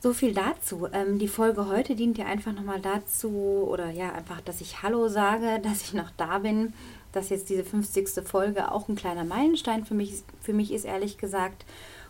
So 0.00 0.12
viel 0.12 0.34
dazu. 0.34 0.88
Ähm, 0.92 1.20
die 1.20 1.28
Folge 1.28 1.68
heute 1.68 1.94
dient 1.94 2.18
ja 2.18 2.26
einfach 2.26 2.52
nochmal 2.52 2.80
dazu, 2.80 3.68
oder 3.70 3.90
ja, 3.90 4.10
einfach, 4.12 4.40
dass 4.40 4.60
ich 4.60 4.82
Hallo 4.82 5.06
sage, 5.08 5.60
dass 5.62 5.82
ich 5.82 5.94
noch 5.94 6.10
da 6.16 6.40
bin, 6.40 6.74
dass 7.12 7.28
jetzt 7.28 7.48
diese 7.48 7.62
50. 7.62 8.26
Folge 8.26 8.72
auch 8.72 8.88
ein 8.88 8.96
kleiner 8.96 9.24
Meilenstein 9.24 9.84
für 9.84 9.94
mich, 9.94 10.24
für 10.40 10.54
mich 10.54 10.72
ist, 10.72 10.84
ehrlich 10.84 11.18
gesagt. 11.18 11.64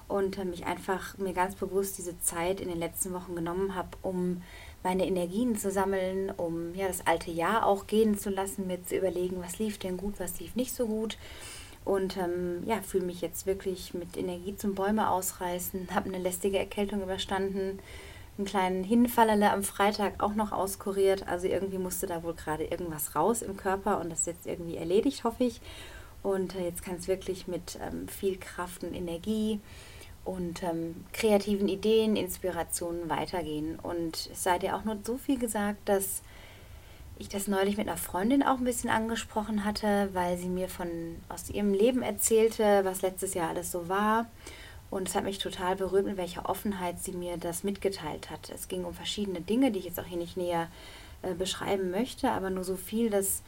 Und 0.09 0.39
äh, 0.39 0.47
mich 0.47 0.65
einfach 0.65 1.19
mir 1.19 1.35
ganz 1.35 1.55
bewusst 1.55 1.99
diese 1.99 2.19
Zeit 2.21 2.63
in 2.63 2.69
den 2.69 2.79
letzten 2.79 3.13
Wochen 3.13 3.35
genommen 3.35 3.75
habe, 3.75 3.91
um 4.01 4.43
meine 4.83 5.07
Energien 5.07 5.57
zu 5.57 5.71
sammeln, 5.71 6.31
um 6.37 6.75
ja 6.75 6.89
das 6.89 7.07
alte 7.07 7.31
Jahr 7.31 7.67
auch 7.67 7.87
gehen 7.87 8.19
zu 8.19 8.31
lassen, 8.31 8.67
mir 8.67 8.85
zu 8.85 8.97
überlegen, 8.97 9.41
was 9.43 9.59
lief 9.59 9.79
denn 9.79 9.97
gut, 9.97 10.19
was 10.19 10.41
lief 10.41 10.57
nicht 10.57 10.75
so 10.75 10.87
gut. 10.87 11.19
Und 11.85 12.17
ähm, 12.17 12.63
ja, 12.65 12.81
fühle 12.81 13.07
mich 13.07 13.21
jetzt 13.21 13.47
wirklich 13.47 13.93
mit 13.95 14.17
Energie 14.17 14.57
zum 14.57 14.75
Bäume 14.75 15.11
ausreißen, 15.11 15.89
habe 15.93 16.09
eine 16.09 16.19
lästige 16.19 16.59
Erkältung 16.59 17.03
überstanden, 17.03 17.81
einen 18.39 18.47
kleinen 18.47 18.85
Hinfallerle 18.85 19.51
am 19.51 19.63
Freitag 19.63 20.23
auch 20.23 20.35
noch 20.35 20.53
auskuriert. 20.53 21.27
Also 21.27 21.49
irgendwie 21.49 21.79
musste 21.79 22.07
da 22.07 22.23
wohl 22.23 22.35
gerade 22.35 22.65
irgendwas 22.65 23.15
raus 23.15 23.43
im 23.43 23.57
Körper 23.57 24.01
und 24.01 24.11
das 24.11 24.21
ist 24.21 24.27
jetzt 24.27 24.47
irgendwie 24.47 24.77
erledigt, 24.77 25.25
hoffe 25.25 25.45
ich. 25.45 25.61
Und 26.23 26.55
äh, 26.55 26.65
jetzt 26.65 26.85
kann 26.85 26.97
es 26.97 27.09
wirklich 27.09 27.49
mit 27.49 27.79
ähm, 27.83 28.07
viel 28.09 28.39
Kraft 28.39 28.85
und 28.85 28.95
Energie 28.95 29.61
und 30.25 30.63
ähm, 30.63 31.05
kreativen 31.13 31.69
Ideen, 31.69 32.17
Inspirationen 32.17 33.09
weitergehen. 33.09 33.79
Und 33.79 34.31
es 34.33 34.43
sei 34.43 34.59
dir 34.59 34.77
auch 34.77 34.85
nur 34.85 34.99
so 35.05 35.17
viel 35.19 35.39
gesagt, 35.39 35.89
dass 35.89 36.23
ich 37.19 37.29
das 37.29 37.49
neulich 37.49 37.77
mit 37.77 37.89
einer 37.89 37.97
Freundin 37.97 38.43
auch 38.43 38.59
ein 38.59 38.65
bisschen 38.65 38.91
angesprochen 38.91 39.65
hatte, 39.65 40.11
weil 40.13 40.39
sie 40.39 40.49
mir 40.49 40.69
von 40.69 40.89
aus 41.29 41.51
ihrem 41.51 41.73
Leben 41.73 42.03
erzählte, 42.03 42.85
was 42.85 43.03
letztes 43.03 43.35
Jahr 43.35 43.51
alles 43.51 43.71
so 43.71 43.89
war. 43.89 44.27
Und 44.91 45.09
es 45.09 45.15
hat 45.15 45.25
mich 45.25 45.39
total 45.39 45.77
berührt, 45.77 46.05
mit 46.05 46.17
welcher 46.17 46.49
Offenheit 46.49 47.03
sie 47.03 47.13
mir 47.13 47.39
das 47.39 47.65
mitgeteilt 47.65 48.31
hat. 48.31 48.51
Es 48.51 48.69
ging 48.69 48.85
um 48.85 48.93
verschiedene 48.93 49.41
Dinge, 49.41 49.71
die 49.71 49.79
ich 49.79 49.87
jetzt 49.87 49.99
auch 49.99 50.05
hier 50.05 50.19
nicht 50.19 50.37
näher 50.37 50.69
äh, 51.23 51.35
beschreiben 51.35 51.91
möchte, 51.91 52.31
aber 52.31 52.51
nur 52.51 52.65
so 52.65 52.77
viel, 52.77 53.09
dass 53.09 53.43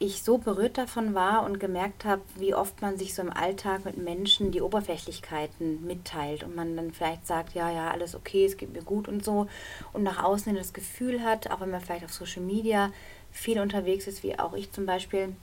ich 0.00 0.22
so 0.22 0.38
berührt 0.38 0.78
davon 0.78 1.14
war 1.14 1.44
und 1.44 1.58
gemerkt 1.58 2.04
habe, 2.04 2.22
wie 2.36 2.54
oft 2.54 2.80
man 2.82 2.96
sich 2.96 3.14
so 3.14 3.22
im 3.22 3.32
Alltag 3.32 3.84
mit 3.84 3.96
Menschen 3.96 4.52
die 4.52 4.60
Oberflächlichkeiten 4.60 5.84
mitteilt 5.84 6.44
und 6.44 6.54
man 6.54 6.76
dann 6.76 6.92
vielleicht 6.92 7.26
sagt, 7.26 7.54
ja, 7.54 7.70
ja, 7.70 7.90
alles 7.90 8.14
okay, 8.14 8.44
es 8.44 8.56
geht 8.56 8.72
mir 8.72 8.82
gut 8.82 9.08
und 9.08 9.24
so 9.24 9.48
und 9.92 10.04
nach 10.04 10.22
außen 10.22 10.54
das 10.54 10.72
Gefühl 10.72 11.24
hat, 11.24 11.50
auch 11.50 11.60
wenn 11.60 11.70
man 11.70 11.80
vielleicht 11.80 12.04
auf 12.04 12.12
Social 12.12 12.42
Media 12.42 12.92
viel 13.32 13.58
unterwegs 13.58 14.06
ist, 14.06 14.22
wie 14.22 14.38
auch 14.38 14.54
ich 14.54 14.70
zum 14.70 14.86
Beispiel, 14.86 15.34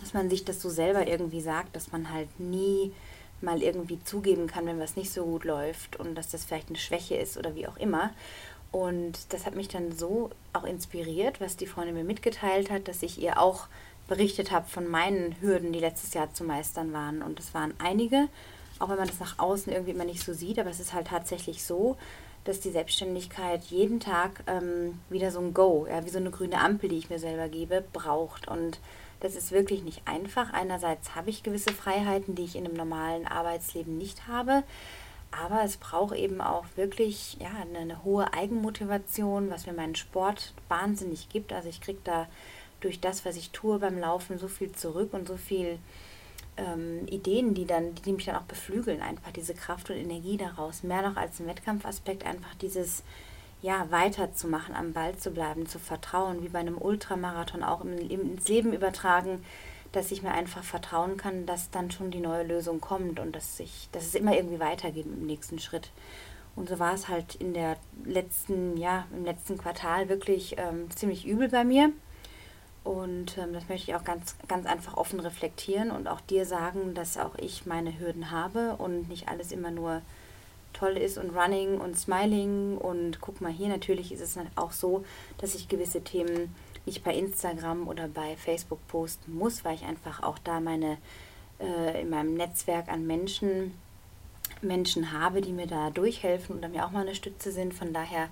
dass 0.00 0.14
man 0.14 0.30
sich 0.30 0.44
das 0.44 0.62
so 0.62 0.70
selber 0.70 1.06
irgendwie 1.06 1.42
sagt, 1.42 1.76
dass 1.76 1.92
man 1.92 2.10
halt 2.10 2.40
nie 2.40 2.92
mal 3.42 3.62
irgendwie 3.62 4.02
zugeben 4.02 4.46
kann, 4.46 4.64
wenn 4.64 4.80
was 4.80 4.96
nicht 4.96 5.12
so 5.12 5.24
gut 5.24 5.44
läuft 5.44 5.96
und 5.96 6.14
dass 6.14 6.30
das 6.30 6.44
vielleicht 6.44 6.68
eine 6.68 6.78
Schwäche 6.78 7.16
ist 7.16 7.36
oder 7.36 7.54
wie 7.54 7.66
auch 7.66 7.76
immer. 7.76 8.12
Und 8.74 9.32
das 9.32 9.46
hat 9.46 9.54
mich 9.54 9.68
dann 9.68 9.92
so 9.92 10.30
auch 10.52 10.64
inspiriert, 10.64 11.40
was 11.40 11.56
die 11.56 11.68
Freundin 11.68 11.94
mir 11.94 12.02
mitgeteilt 12.02 12.72
hat, 12.72 12.88
dass 12.88 13.04
ich 13.04 13.22
ihr 13.22 13.40
auch 13.40 13.68
berichtet 14.08 14.50
habe 14.50 14.68
von 14.68 14.88
meinen 14.88 15.40
Hürden, 15.40 15.72
die 15.72 15.78
letztes 15.78 16.12
Jahr 16.12 16.34
zu 16.34 16.42
meistern 16.42 16.92
waren. 16.92 17.22
Und 17.22 17.38
das 17.38 17.54
waren 17.54 17.72
einige, 17.78 18.26
auch 18.80 18.88
wenn 18.88 18.96
man 18.96 19.06
das 19.06 19.20
nach 19.20 19.38
außen 19.38 19.72
irgendwie 19.72 19.92
immer 19.92 20.04
nicht 20.04 20.24
so 20.24 20.32
sieht, 20.32 20.58
aber 20.58 20.70
es 20.70 20.80
ist 20.80 20.92
halt 20.92 21.06
tatsächlich 21.06 21.62
so, 21.62 21.96
dass 22.42 22.58
die 22.58 22.72
Selbstständigkeit 22.72 23.62
jeden 23.66 24.00
Tag 24.00 24.42
ähm, 24.48 24.98
wieder 25.08 25.30
so 25.30 25.38
ein 25.38 25.54
Go, 25.54 25.86
ja, 25.88 26.04
wie 26.04 26.10
so 26.10 26.18
eine 26.18 26.32
grüne 26.32 26.58
Ampel, 26.58 26.88
die 26.88 26.98
ich 26.98 27.10
mir 27.10 27.20
selber 27.20 27.48
gebe, 27.48 27.84
braucht. 27.92 28.48
Und 28.48 28.80
das 29.20 29.36
ist 29.36 29.52
wirklich 29.52 29.84
nicht 29.84 30.02
einfach. 30.04 30.52
Einerseits 30.52 31.14
habe 31.14 31.30
ich 31.30 31.44
gewisse 31.44 31.72
Freiheiten, 31.72 32.34
die 32.34 32.42
ich 32.42 32.56
in 32.56 32.64
einem 32.64 32.74
normalen 32.74 33.24
Arbeitsleben 33.24 33.96
nicht 33.96 34.26
habe. 34.26 34.64
Aber 35.42 35.62
es 35.64 35.76
braucht 35.76 36.14
eben 36.16 36.40
auch 36.40 36.64
wirklich 36.76 37.36
ja, 37.40 37.50
eine, 37.60 37.78
eine 37.78 38.04
hohe 38.04 38.32
Eigenmotivation, 38.32 39.50
was 39.50 39.66
mir 39.66 39.72
meinen 39.72 39.96
Sport 39.96 40.54
wahnsinnig 40.68 41.28
gibt. 41.28 41.52
Also 41.52 41.68
ich 41.68 41.80
kriege 41.80 42.00
da 42.04 42.26
durch 42.80 43.00
das, 43.00 43.24
was 43.24 43.36
ich 43.36 43.50
tue 43.50 43.78
beim 43.78 43.98
Laufen, 43.98 44.38
so 44.38 44.48
viel 44.48 44.72
zurück 44.72 45.12
und 45.12 45.26
so 45.26 45.36
viel 45.36 45.78
ähm, 46.56 47.06
Ideen, 47.08 47.54
die 47.54 47.64
dann, 47.66 47.94
die 47.94 48.12
mich 48.12 48.26
dann 48.26 48.36
auch 48.36 48.42
beflügeln, 48.42 49.02
einfach 49.02 49.32
diese 49.32 49.54
Kraft 49.54 49.90
und 49.90 49.96
Energie 49.96 50.36
daraus. 50.36 50.82
Mehr 50.82 51.02
noch 51.02 51.16
als 51.16 51.40
ein 51.40 51.46
Wettkampfaspekt, 51.46 52.24
einfach 52.24 52.54
dieses 52.60 53.02
ja, 53.62 53.90
weiterzumachen, 53.90 54.74
am 54.74 54.92
Ball 54.92 55.16
zu 55.16 55.30
bleiben, 55.30 55.66
zu 55.66 55.78
vertrauen, 55.78 56.42
wie 56.42 56.48
bei 56.48 56.58
einem 56.58 56.76
Ultramarathon 56.76 57.62
auch 57.62 57.80
im, 57.80 57.98
ins 57.98 58.46
Leben 58.46 58.72
übertragen, 58.72 59.42
dass 59.96 60.10
ich 60.10 60.22
mir 60.22 60.32
einfach 60.32 60.64
vertrauen 60.64 61.16
kann, 61.16 61.46
dass 61.46 61.70
dann 61.70 61.90
schon 61.90 62.10
die 62.10 62.20
neue 62.20 62.44
Lösung 62.44 62.80
kommt 62.80 63.20
und 63.20 63.34
dass, 63.34 63.60
ich, 63.60 63.88
dass 63.92 64.04
es 64.04 64.14
immer 64.14 64.34
irgendwie 64.34 64.60
weitergeht 64.60 65.06
im 65.06 65.26
nächsten 65.26 65.58
Schritt. 65.58 65.90
Und 66.56 66.68
so 66.68 66.78
war 66.78 66.94
es 66.94 67.08
halt 67.08 67.34
in 67.36 67.54
der 67.54 67.76
letzten, 68.04 68.76
ja, 68.76 69.06
im 69.12 69.24
letzten 69.24 69.58
Quartal 69.58 70.08
wirklich 70.08 70.56
ähm, 70.58 70.90
ziemlich 70.90 71.26
übel 71.26 71.48
bei 71.48 71.64
mir. 71.64 71.92
Und 72.84 73.38
ähm, 73.38 73.52
das 73.52 73.68
möchte 73.68 73.90
ich 73.90 73.96
auch 73.96 74.04
ganz, 74.04 74.36
ganz 74.46 74.66
einfach 74.66 74.96
offen 74.96 75.18
reflektieren 75.18 75.90
und 75.90 76.06
auch 76.06 76.20
dir 76.20 76.44
sagen, 76.44 76.94
dass 76.94 77.16
auch 77.16 77.34
ich 77.38 77.66
meine 77.66 77.98
Hürden 77.98 78.30
habe 78.30 78.76
und 78.76 79.08
nicht 79.08 79.28
alles 79.28 79.52
immer 79.52 79.70
nur 79.70 80.02
toll 80.74 80.96
ist 80.96 81.16
und 81.18 81.30
running 81.30 81.80
und 81.80 81.98
smiling. 81.98 82.76
Und 82.76 83.20
guck 83.20 83.40
mal 83.40 83.50
hier, 83.50 83.68
natürlich 83.68 84.12
ist 84.12 84.20
es 84.20 84.38
auch 84.56 84.72
so, 84.72 85.04
dass 85.38 85.54
ich 85.54 85.68
gewisse 85.68 86.02
Themen 86.02 86.54
nicht 86.86 87.04
bei 87.04 87.14
Instagram 87.14 87.88
oder 87.88 88.08
bei 88.08 88.36
Facebook 88.36 88.86
posten 88.88 89.34
muss, 89.34 89.64
weil 89.64 89.74
ich 89.74 89.84
einfach 89.84 90.22
auch 90.22 90.38
da 90.38 90.60
meine 90.60 90.98
äh, 91.60 92.02
in 92.02 92.10
meinem 92.10 92.34
Netzwerk 92.34 92.88
an 92.88 93.06
Menschen 93.06 93.72
Menschen 94.60 95.12
habe, 95.12 95.40
die 95.40 95.52
mir 95.52 95.66
da 95.66 95.90
durchhelfen 95.90 96.56
oder 96.56 96.68
mir 96.68 96.84
auch 96.84 96.90
mal 96.90 97.02
eine 97.02 97.14
Stütze 97.14 97.52
sind. 97.52 97.74
Von 97.74 97.92
daher 97.92 98.28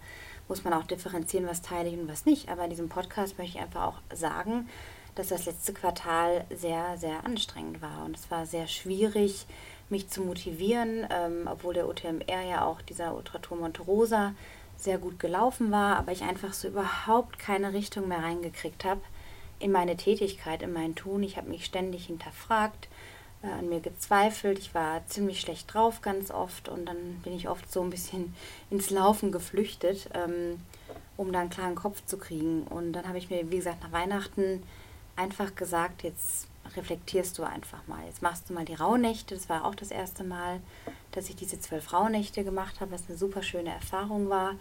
muss 0.48 0.64
man 0.64 0.72
auch 0.72 0.84
differenzieren, 0.84 1.46
was 1.46 1.62
teile 1.62 1.88
ich 1.88 1.98
und 1.98 2.08
was 2.08 2.26
nicht. 2.26 2.48
Aber 2.48 2.64
in 2.64 2.70
diesem 2.70 2.88
Podcast 2.88 3.38
möchte 3.38 3.58
ich 3.58 3.62
einfach 3.62 3.86
auch 3.86 3.98
sagen, 4.14 4.68
dass 5.14 5.28
das 5.28 5.46
letzte 5.46 5.72
Quartal 5.72 6.44
sehr, 6.50 6.96
sehr 6.96 7.24
anstrengend 7.24 7.82
war. 7.82 8.04
Und 8.04 8.16
es 8.16 8.30
war 8.30 8.46
sehr 8.46 8.66
schwierig, 8.66 9.46
mich 9.88 10.08
zu 10.08 10.22
motivieren, 10.22 11.06
ähm, 11.10 11.48
obwohl 11.50 11.74
der 11.74 11.88
UTMR 11.88 12.42
ja 12.48 12.64
auch 12.64 12.80
dieser 12.82 13.14
Ultratour 13.14 13.58
Monte 13.58 13.82
Rosa 13.82 14.34
sehr 14.82 14.98
gut 14.98 15.18
gelaufen 15.18 15.70
war, 15.70 15.96
aber 15.96 16.12
ich 16.12 16.22
einfach 16.22 16.52
so 16.52 16.68
überhaupt 16.68 17.38
keine 17.38 17.72
Richtung 17.72 18.08
mehr 18.08 18.22
reingekriegt 18.22 18.84
habe 18.84 19.00
in 19.58 19.72
meine 19.72 19.96
Tätigkeit, 19.96 20.62
in 20.62 20.72
mein 20.72 20.94
Tun. 20.94 21.22
Ich 21.22 21.36
habe 21.36 21.48
mich 21.48 21.64
ständig 21.64 22.06
hinterfragt, 22.06 22.88
äh, 23.42 23.46
an 23.46 23.68
mir 23.68 23.80
gezweifelt. 23.80 24.58
Ich 24.58 24.74
war 24.74 25.06
ziemlich 25.06 25.40
schlecht 25.40 25.72
drauf 25.72 26.00
ganz 26.02 26.30
oft 26.30 26.68
und 26.68 26.86
dann 26.86 27.20
bin 27.22 27.34
ich 27.34 27.48
oft 27.48 27.70
so 27.72 27.82
ein 27.82 27.90
bisschen 27.90 28.34
ins 28.70 28.90
Laufen 28.90 29.32
geflüchtet, 29.32 30.08
ähm, 30.14 30.60
um 31.16 31.32
da 31.32 31.40
einen 31.40 31.50
klaren 31.50 31.74
Kopf 31.74 32.04
zu 32.06 32.18
kriegen. 32.18 32.64
Und 32.64 32.92
dann 32.92 33.06
habe 33.06 33.18
ich 33.18 33.30
mir, 33.30 33.50
wie 33.50 33.56
gesagt, 33.56 33.82
nach 33.82 33.92
Weihnachten 33.92 34.62
einfach 35.16 35.54
gesagt, 35.54 36.02
jetzt 36.02 36.48
reflektierst 36.76 37.38
du 37.38 37.42
einfach 37.42 37.86
mal. 37.86 38.04
Jetzt 38.06 38.22
machst 38.22 38.48
du 38.48 38.54
mal 38.54 38.64
die 38.64 38.74
Rauhnächte. 38.74 39.34
Das 39.34 39.48
war 39.48 39.64
auch 39.64 39.74
das 39.74 39.90
erste 39.90 40.24
Mal, 40.24 40.60
dass 41.12 41.28
ich 41.28 41.36
diese 41.36 41.60
zwölf 41.60 41.92
Rauhnächte 41.92 42.44
gemacht 42.44 42.80
habe, 42.80 42.92
was 42.92 43.08
eine 43.08 43.18
super 43.18 43.42
schöne 43.42 43.70
Erfahrung 43.70 44.28
war. 44.28 44.54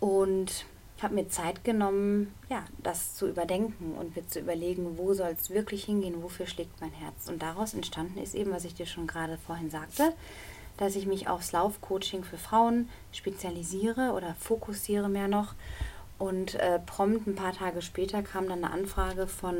Und 0.00 0.66
habe 1.02 1.14
mir 1.14 1.28
Zeit 1.28 1.62
genommen, 1.64 2.34
ja, 2.48 2.64
das 2.82 3.14
zu 3.14 3.28
überdenken 3.28 3.94
und 3.98 4.16
mir 4.16 4.26
zu 4.26 4.40
überlegen, 4.40 4.96
wo 4.96 5.12
soll 5.12 5.36
es 5.38 5.50
wirklich 5.50 5.84
hingehen, 5.84 6.22
wofür 6.22 6.46
schlägt 6.46 6.80
mein 6.80 6.92
Herz. 6.92 7.28
Und 7.28 7.42
daraus 7.42 7.74
entstanden 7.74 8.18
ist 8.18 8.34
eben, 8.34 8.52
was 8.52 8.64
ich 8.64 8.74
dir 8.74 8.86
schon 8.86 9.06
gerade 9.06 9.36
vorhin 9.36 9.68
sagte, 9.68 10.14
dass 10.78 10.96
ich 10.96 11.06
mich 11.06 11.28
aufs 11.28 11.52
Laufcoaching 11.52 12.24
für 12.24 12.38
Frauen 12.38 12.88
spezialisiere 13.12 14.12
oder 14.12 14.34
fokussiere 14.34 15.08
mehr 15.08 15.28
noch. 15.28 15.54
Und 16.18 16.54
äh, 16.54 16.78
prompt 16.78 17.26
ein 17.26 17.34
paar 17.34 17.52
Tage 17.52 17.82
später 17.82 18.22
kam 18.22 18.48
dann 18.48 18.64
eine 18.64 18.72
Anfrage 18.72 19.26
von 19.26 19.58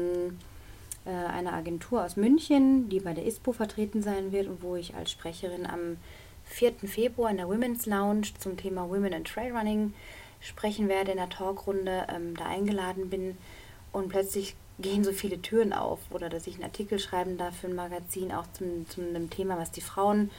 äh, 1.06 1.10
einer 1.10 1.52
Agentur 1.52 2.04
aus 2.04 2.16
München, 2.16 2.88
die 2.88 3.00
bei 3.00 3.12
der 3.14 3.24
ISPO 3.24 3.52
vertreten 3.52 4.02
sein 4.02 4.32
wird 4.32 4.48
und 4.48 4.62
wo 4.62 4.76
ich 4.76 4.94
als 4.94 5.10
Sprecherin 5.12 5.64
am 5.64 5.98
4. 6.44 6.74
Februar 6.86 7.30
in 7.30 7.36
der 7.36 7.48
Women's 7.48 7.86
Lounge 7.86 8.28
zum 8.38 8.56
Thema 8.56 8.88
Women 8.88 9.12
in 9.12 9.24
Trail 9.24 9.56
Running 9.56 9.94
sprechen 10.40 10.88
werde 10.88 11.12
in 11.12 11.16
der 11.16 11.28
Talkrunde, 11.28 12.06
ähm, 12.14 12.36
da 12.36 12.46
eingeladen 12.46 13.08
bin 13.10 13.36
und 13.92 14.08
plötzlich 14.08 14.56
gehen 14.78 15.04
so 15.04 15.12
viele 15.12 15.40
Türen 15.40 15.72
auf 15.72 16.00
oder 16.10 16.28
dass 16.28 16.46
ich 16.46 16.56
einen 16.56 16.64
Artikel 16.64 16.98
schreiben 16.98 17.38
darf 17.38 17.56
für 17.56 17.68
ein 17.68 17.74
Magazin, 17.74 18.30
auch 18.30 18.46
zum, 18.52 18.86
zu 18.88 19.00
einem 19.00 19.30
Thema, 19.30 19.56
was 19.56 19.70
die 19.70 19.80
Frauen 19.80 20.30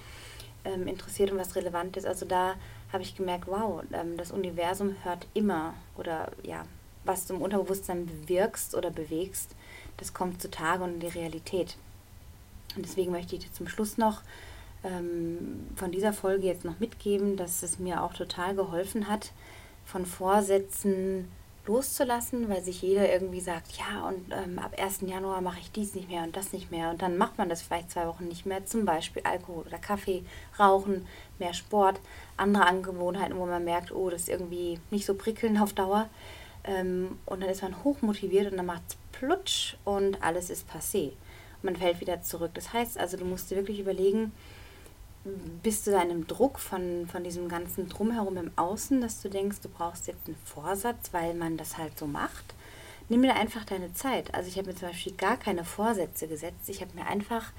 ähm, 0.63 0.87
interessiert 0.87 1.31
und 1.31 1.39
was 1.39 1.55
relevant 1.55 1.97
ist. 1.97 2.05
Also 2.05 2.25
da 2.25 2.55
habe 2.93 3.03
ich 3.03 3.15
gemerkt, 3.15 3.47
wow, 3.47 3.81
ähm, 3.91 4.15
das 4.17 4.31
Universum 4.31 4.95
hört 5.03 5.27
immer 5.33 5.73
oder 5.97 6.31
ja, 6.43 6.65
was 7.03 7.25
du 7.25 7.35
im 7.35 7.41
Unterbewusstsein 7.41 8.05
bewirkst 8.05 8.75
oder 8.75 8.91
bewegst, 8.91 9.55
das 9.97 10.13
kommt 10.13 10.41
zutage 10.41 10.83
und 10.83 10.95
in 10.95 10.99
die 10.99 11.07
Realität. 11.07 11.77
Und 12.75 12.85
deswegen 12.85 13.11
möchte 13.11 13.35
ich 13.35 13.45
dir 13.45 13.53
zum 13.53 13.67
Schluss 13.67 13.97
noch 13.97 14.21
ähm, 14.83 15.67
von 15.75 15.91
dieser 15.91 16.13
Folge 16.13 16.47
jetzt 16.47 16.65
noch 16.65 16.79
mitgeben, 16.79 17.37
dass 17.37 17.63
es 17.63 17.79
mir 17.79 18.03
auch 18.03 18.13
total 18.13 18.55
geholfen 18.55 19.07
hat, 19.07 19.31
von 19.85 20.05
Vorsätzen 20.05 21.29
loszulassen, 21.65 22.49
weil 22.49 22.63
sich 22.63 22.81
jeder 22.81 23.11
irgendwie 23.11 23.41
sagt, 23.41 23.73
ja, 23.77 24.07
und 24.07 24.31
ähm, 24.31 24.57
ab 24.59 24.73
1. 24.79 25.01
Januar 25.01 25.41
mache 25.41 25.59
ich 25.59 25.71
dies 25.71 25.95
nicht 25.95 26.09
mehr 26.09 26.23
und 26.23 26.35
das 26.35 26.53
nicht 26.53 26.71
mehr. 26.71 26.89
Und 26.89 27.01
dann 27.01 27.17
macht 27.17 27.37
man 27.37 27.49
das 27.49 27.61
vielleicht 27.61 27.91
zwei 27.91 28.07
Wochen 28.07 28.27
nicht 28.27 28.45
mehr, 28.45 28.65
zum 28.65 28.85
Beispiel 28.85 29.21
Alkohol 29.23 29.65
oder 29.67 29.77
Kaffee, 29.77 30.23
Rauchen, 30.57 31.05
mehr 31.39 31.53
Sport, 31.53 31.99
andere 32.37 32.65
Angewohnheiten, 32.65 33.37
wo 33.37 33.45
man 33.45 33.65
merkt, 33.65 33.91
oh, 33.91 34.09
das 34.09 34.23
ist 34.23 34.29
irgendwie 34.29 34.79
nicht 34.91 35.05
so 35.05 35.13
prickelnd 35.13 35.59
auf 35.61 35.73
Dauer. 35.73 36.09
Ähm, 36.63 37.19
und 37.25 37.41
dann 37.41 37.49
ist 37.49 37.61
man 37.61 37.83
hochmotiviert 37.83 38.51
und 38.51 38.57
dann 38.57 38.65
macht 38.65 38.83
es 38.87 38.97
plutsch 39.17 39.75
und 39.83 40.21
alles 40.21 40.49
ist 40.49 40.69
passé. 40.69 41.11
Man 41.61 41.75
fällt 41.75 42.01
wieder 42.01 42.21
zurück. 42.21 42.51
Das 42.53 42.73
heißt 42.73 42.97
also, 42.97 43.17
du 43.17 43.25
musst 43.25 43.49
dir 43.49 43.55
wirklich 43.55 43.79
überlegen, 43.79 44.31
bist 45.63 45.87
du 45.87 45.91
da 45.91 46.01
in 46.01 46.11
einem 46.11 46.27
Druck 46.27 46.59
von, 46.59 47.07
von 47.11 47.23
diesem 47.23 47.49
ganzen 47.49 47.89
Drumherum 47.89 48.37
im 48.37 48.51
Außen, 48.55 49.01
dass 49.01 49.21
du 49.21 49.29
denkst, 49.29 49.57
du 49.61 49.69
brauchst 49.69 50.07
jetzt 50.07 50.27
einen 50.27 50.37
Vorsatz, 50.45 51.11
weil 51.11 51.33
man 51.33 51.57
das 51.57 51.77
halt 51.77 51.97
so 51.97 52.07
macht? 52.07 52.53
Nimm 53.09 53.21
dir 53.21 53.35
einfach 53.35 53.65
deine 53.65 53.93
Zeit. 53.93 54.33
Also 54.33 54.49
ich 54.49 54.57
habe 54.57 54.67
mir 54.67 54.75
zum 54.75 54.89
Beispiel 54.89 55.13
gar 55.13 55.37
keine 55.37 55.63
Vorsätze 55.63 56.27
gesetzt. 56.27 56.67
Ich 56.67 56.81
habe 56.81 56.93
mir 56.93 57.07
einfach 57.07 57.51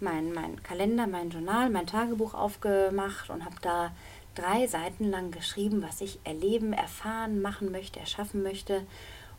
meinen 0.00 0.32
mein 0.32 0.62
Kalender, 0.62 1.06
mein 1.06 1.30
Journal, 1.30 1.70
mein 1.70 1.86
Tagebuch 1.86 2.34
aufgemacht 2.34 3.30
und 3.30 3.44
habe 3.44 3.56
da 3.62 3.92
drei 4.34 4.66
Seiten 4.66 5.10
lang 5.10 5.30
geschrieben, 5.30 5.82
was 5.82 6.00
ich 6.00 6.18
erleben, 6.24 6.72
erfahren, 6.72 7.40
machen 7.40 7.72
möchte, 7.72 8.00
erschaffen 8.00 8.42
möchte. 8.42 8.82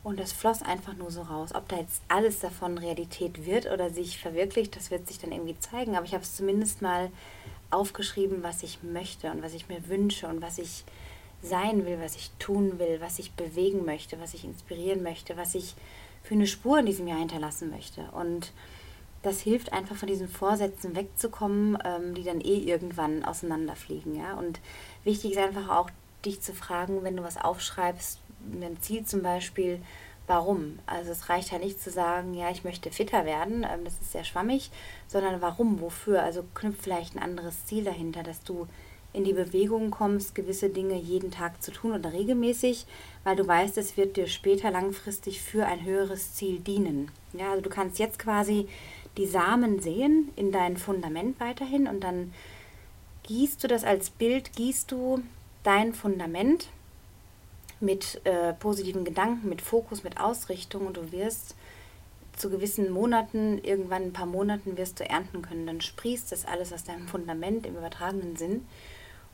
Und 0.04 0.18
das 0.18 0.32
floss 0.32 0.62
einfach 0.62 0.94
nur 0.94 1.10
so 1.10 1.22
raus. 1.22 1.54
Ob 1.54 1.68
da 1.68 1.76
jetzt 1.76 2.02
alles 2.08 2.40
davon 2.40 2.78
Realität 2.78 3.44
wird 3.44 3.66
oder 3.66 3.90
sich 3.90 4.18
verwirklicht, 4.18 4.76
das 4.76 4.90
wird 4.90 5.06
sich 5.06 5.18
dann 5.18 5.32
irgendwie 5.32 5.58
zeigen. 5.58 5.96
Aber 5.96 6.06
ich 6.06 6.14
habe 6.14 6.22
es 6.22 6.36
zumindest 6.36 6.82
mal 6.82 7.10
aufgeschrieben, 7.70 8.42
was 8.42 8.62
ich 8.62 8.82
möchte 8.82 9.30
und 9.30 9.42
was 9.42 9.54
ich 9.54 9.68
mir 9.68 9.88
wünsche 9.88 10.26
und 10.28 10.40
was 10.40 10.58
ich 10.58 10.84
sein 11.42 11.84
will, 11.84 11.98
was 12.00 12.16
ich 12.16 12.30
tun 12.38 12.78
will, 12.78 13.00
was 13.00 13.18
ich 13.18 13.32
bewegen 13.32 13.84
möchte, 13.84 14.20
was 14.20 14.34
ich 14.34 14.44
inspirieren 14.44 15.02
möchte, 15.02 15.36
was 15.36 15.54
ich 15.54 15.74
für 16.22 16.34
eine 16.34 16.46
Spur 16.46 16.78
in 16.78 16.86
diesem 16.86 17.06
Jahr 17.06 17.18
hinterlassen 17.18 17.70
möchte. 17.70 18.02
Und 18.12 18.52
das 19.22 19.40
hilft 19.40 19.72
einfach 19.72 19.96
von 19.96 20.08
diesen 20.08 20.28
Vorsätzen 20.28 20.96
wegzukommen, 20.96 21.78
ähm, 21.84 22.14
die 22.14 22.24
dann 22.24 22.40
eh 22.40 22.58
irgendwann 22.58 23.24
auseinanderfliegen. 23.24 24.16
Ja? 24.16 24.34
Und 24.34 24.60
wichtig 25.04 25.32
ist 25.32 25.38
einfach 25.38 25.68
auch, 25.68 25.90
dich 26.24 26.40
zu 26.40 26.52
fragen, 26.52 27.04
wenn 27.04 27.16
du 27.16 27.22
was 27.22 27.36
aufschreibst, 27.36 28.18
ein 28.40 28.78
Ziel 28.80 29.04
zum 29.04 29.22
Beispiel, 29.22 29.80
warum. 30.26 30.78
Also 30.86 31.10
es 31.10 31.28
reicht 31.28 31.50
ja 31.50 31.58
nicht 31.58 31.80
zu 31.82 31.90
sagen, 31.90 32.34
ja, 32.34 32.50
ich 32.50 32.64
möchte 32.64 32.90
fitter 32.90 33.24
werden, 33.24 33.64
ähm, 33.64 33.84
das 33.84 33.94
ist 33.94 34.12
sehr 34.12 34.24
schwammig, 34.24 34.70
sondern 35.08 35.40
warum, 35.40 35.80
wofür. 35.80 36.22
Also 36.22 36.44
knüpft 36.54 36.82
vielleicht 36.82 37.16
ein 37.16 37.22
anderes 37.22 37.66
Ziel 37.66 37.84
dahinter, 37.84 38.22
dass 38.22 38.42
du 38.42 38.68
in 39.12 39.24
die 39.24 39.32
Bewegung 39.32 39.90
kommst, 39.90 40.34
gewisse 40.34 40.68
Dinge 40.68 40.94
jeden 40.94 41.30
Tag 41.30 41.62
zu 41.62 41.72
tun 41.72 41.92
oder 41.92 42.12
regelmäßig, 42.12 42.86
weil 43.24 43.36
du 43.36 43.46
weißt, 43.46 43.78
es 43.78 43.96
wird 43.96 44.16
dir 44.16 44.26
später 44.26 44.70
langfristig 44.70 45.40
für 45.40 45.66
ein 45.66 45.82
höheres 45.82 46.34
Ziel 46.34 46.60
dienen. 46.60 47.10
Ja, 47.32 47.50
also 47.50 47.62
du 47.62 47.70
kannst 47.70 47.98
jetzt 47.98 48.18
quasi 48.18 48.68
die 49.16 49.26
Samen 49.26 49.80
sehen 49.80 50.30
in 50.36 50.52
dein 50.52 50.76
Fundament 50.76 51.40
weiterhin 51.40 51.88
und 51.88 52.04
dann 52.04 52.32
gießt 53.24 53.64
du 53.64 53.68
das 53.68 53.82
als 53.84 54.10
Bild, 54.10 54.52
gießt 54.54 54.92
du 54.92 55.22
dein 55.62 55.94
Fundament 55.94 56.68
mit 57.80 58.20
äh, 58.24 58.52
positiven 58.54 59.04
Gedanken, 59.04 59.48
mit 59.48 59.62
Fokus, 59.62 60.02
mit 60.02 60.20
Ausrichtung 60.20 60.86
und 60.86 60.96
du 60.96 61.12
wirst 61.12 61.54
zu 62.36 62.50
gewissen 62.50 62.90
Monaten, 62.90 63.58
irgendwann 63.58 64.04
ein 64.04 64.12
paar 64.12 64.26
Monaten 64.26 64.76
wirst 64.76 65.00
du 65.00 65.08
ernten 65.08 65.42
können. 65.42 65.66
Dann 65.66 65.80
sprießt 65.80 66.30
das 66.30 66.44
alles 66.44 66.72
aus 66.72 66.84
deinem 66.84 67.08
Fundament 67.08 67.66
im 67.66 67.76
übertragenen 67.76 68.36
Sinn 68.36 68.64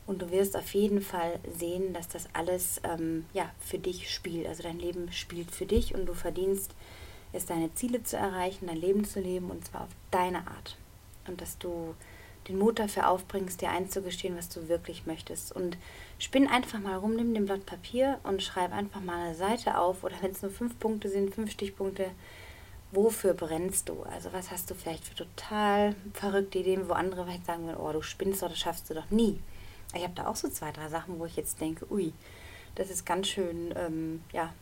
Und 0.07 0.21
du 0.21 0.31
wirst 0.31 0.55
auf 0.55 0.73
jeden 0.73 1.01
Fall 1.01 1.39
sehen, 1.57 1.93
dass 1.93 2.07
das 2.07 2.27
alles 2.33 2.79
ähm, 2.83 3.25
ja, 3.33 3.49
für 3.59 3.79
dich 3.79 4.11
spielt. 4.13 4.47
Also 4.47 4.63
dein 4.63 4.79
Leben 4.79 5.11
spielt 5.11 5.51
für 5.51 5.65
dich 5.65 5.95
und 5.95 6.05
du 6.05 6.13
verdienst 6.13 6.71
es, 7.33 7.45
deine 7.45 7.73
Ziele 7.73 8.03
zu 8.03 8.17
erreichen, 8.17 8.67
dein 8.67 8.77
Leben 8.77 9.05
zu 9.05 9.19
leben 9.19 9.49
und 9.49 9.65
zwar 9.65 9.81
auf 9.81 9.89
deine 10.11 10.47
Art. 10.47 10.77
Und 11.27 11.41
dass 11.41 11.57
du 11.57 11.95
den 12.47 12.59
Mut 12.59 12.77
dafür 12.77 13.09
aufbringst, 13.09 13.61
dir 13.61 13.69
einzugestehen, 13.69 14.37
was 14.37 14.49
du 14.49 14.67
wirklich 14.67 15.07
möchtest. 15.07 15.51
Und 15.51 15.77
spinn 16.19 16.47
einfach 16.47 16.79
mal 16.79 16.95
rum, 16.95 17.15
nimm 17.15 17.33
den 17.33 17.45
Blatt 17.45 17.65
Papier 17.65 18.19
und 18.23 18.41
schreib 18.41 18.71
einfach 18.71 19.01
mal 19.01 19.25
eine 19.25 19.35
Seite 19.35 19.77
auf 19.77 20.03
oder 20.03 20.15
wenn 20.21 20.31
es 20.31 20.41
nur 20.41 20.51
fünf 20.51 20.79
Punkte 20.79 21.09
sind, 21.09 21.33
fünf 21.33 21.51
Stichpunkte, 21.51 22.11
wofür 22.91 23.33
brennst 23.33 23.89
du? 23.89 24.03
Also 24.03 24.31
was 24.31 24.51
hast 24.51 24.69
du 24.69 24.75
vielleicht 24.75 25.05
für 25.05 25.15
total 25.15 25.95
verrückte 26.13 26.59
Ideen, 26.59 26.87
wo 26.87 26.93
andere 26.93 27.25
vielleicht 27.25 27.45
sagen 27.45 27.65
würden, 27.65 27.79
oh, 27.79 27.91
du 27.91 28.01
spinnst 28.01 28.41
das 28.41 28.57
schaffst 28.57 28.89
du 28.89 28.93
doch 28.93 29.09
nie. 29.09 29.39
Ich 29.93 30.03
habe 30.03 30.13
da 30.15 30.27
auch 30.27 30.35
so 30.35 30.49
zwei, 30.49 30.71
drei 30.71 30.89
Sachen, 30.89 31.19
wo 31.19 31.25
ich 31.25 31.35
jetzt 31.35 31.59
denke, 31.61 31.89
ui, 31.91 32.13
das 32.75 32.89
ist 32.89 33.05
ganz 33.05 33.27
schön, 33.27 33.73
ähm, 33.77 34.21
ja, 34.31 34.53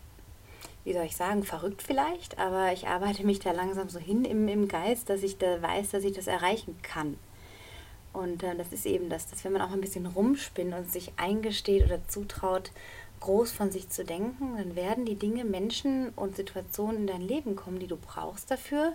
wie 0.84 0.94
soll 0.94 1.06
ich 1.06 1.16
sagen, 1.16 1.44
verrückt 1.44 1.82
vielleicht, 1.82 2.40
aber 2.40 2.74
ich 2.74 2.88
arbeite 2.88 3.26
mich 3.26 3.40
da 3.40 3.52
langsam 3.52 3.90
so 3.90 4.00
hin 4.00 4.26
im, 4.26 4.48
im 4.48 4.68
Geist, 4.68 5.10
dass 5.10 5.24
ich 5.24 5.38
da 5.38 5.62
weiß, 5.62 5.92
dass 5.92 6.04
ich 6.04 6.14
das 6.14 6.28
erreichen 6.28 6.78
kann. 6.82 7.18
Und 8.14 8.44
äh, 8.44 8.56
das 8.56 8.72
ist 8.72 8.86
eben 8.86 9.10
das, 9.10 9.28
dass 9.28 9.44
wenn 9.44 9.54
man 9.54 9.62
auch 9.62 9.72
ein 9.72 9.82
bisschen 9.82 10.06
rumspinnt 10.06 10.74
und 10.74 10.92
sich 10.92 11.12
eingesteht 11.18 11.84
oder 11.84 12.08
zutraut, 12.08 12.72
groß 13.20 13.52
von 13.52 13.72
sich 13.72 13.90
zu 13.90 14.06
denken, 14.06 14.58
dann 14.58 14.76
werden 14.76 15.06
die 15.06 15.16
Dinge, 15.16 15.46
Menschen 15.46 16.10
und 16.16 16.36
Situationen 16.36 17.02
in 17.02 17.08
dein 17.08 17.22
Leben 17.22 17.56
kommen, 17.56 17.80
die 17.80 17.88
du 17.88 17.98
brauchst 17.98 18.52
dafür, 18.52 18.94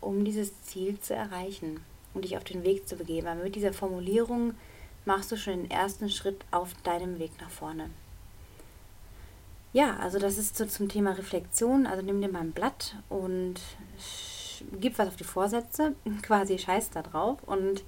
um 0.00 0.24
dieses 0.24 0.62
Ziel 0.62 0.98
zu 1.00 1.14
erreichen 1.14 1.80
und 2.14 2.24
dich 2.24 2.36
auf 2.36 2.44
den 2.44 2.64
Weg 2.64 2.88
zu 2.88 2.96
begeben. 2.96 3.26
Aber 3.26 3.44
mit 3.44 3.54
dieser 3.54 3.72
Formulierung 3.72 4.54
machst 5.04 5.30
du 5.30 5.36
schon 5.36 5.54
den 5.54 5.70
ersten 5.70 6.08
Schritt 6.08 6.44
auf 6.50 6.74
deinem 6.82 7.18
Weg 7.18 7.32
nach 7.40 7.50
vorne. 7.50 7.90
Ja, 9.72 9.96
also 9.98 10.18
das 10.18 10.38
ist 10.38 10.56
so 10.56 10.64
zum 10.64 10.88
Thema 10.88 11.12
Reflexion. 11.12 11.86
Also 11.86 12.02
nimm 12.02 12.22
dir 12.22 12.30
mal 12.30 12.40
ein 12.40 12.52
Blatt 12.52 12.96
und 13.08 13.60
gib 14.80 14.98
was 14.98 15.08
auf 15.08 15.16
die 15.16 15.24
Vorsätze, 15.24 15.94
quasi 16.22 16.58
scheiß 16.58 16.90
da 16.90 17.02
drauf 17.02 17.38
und 17.44 17.82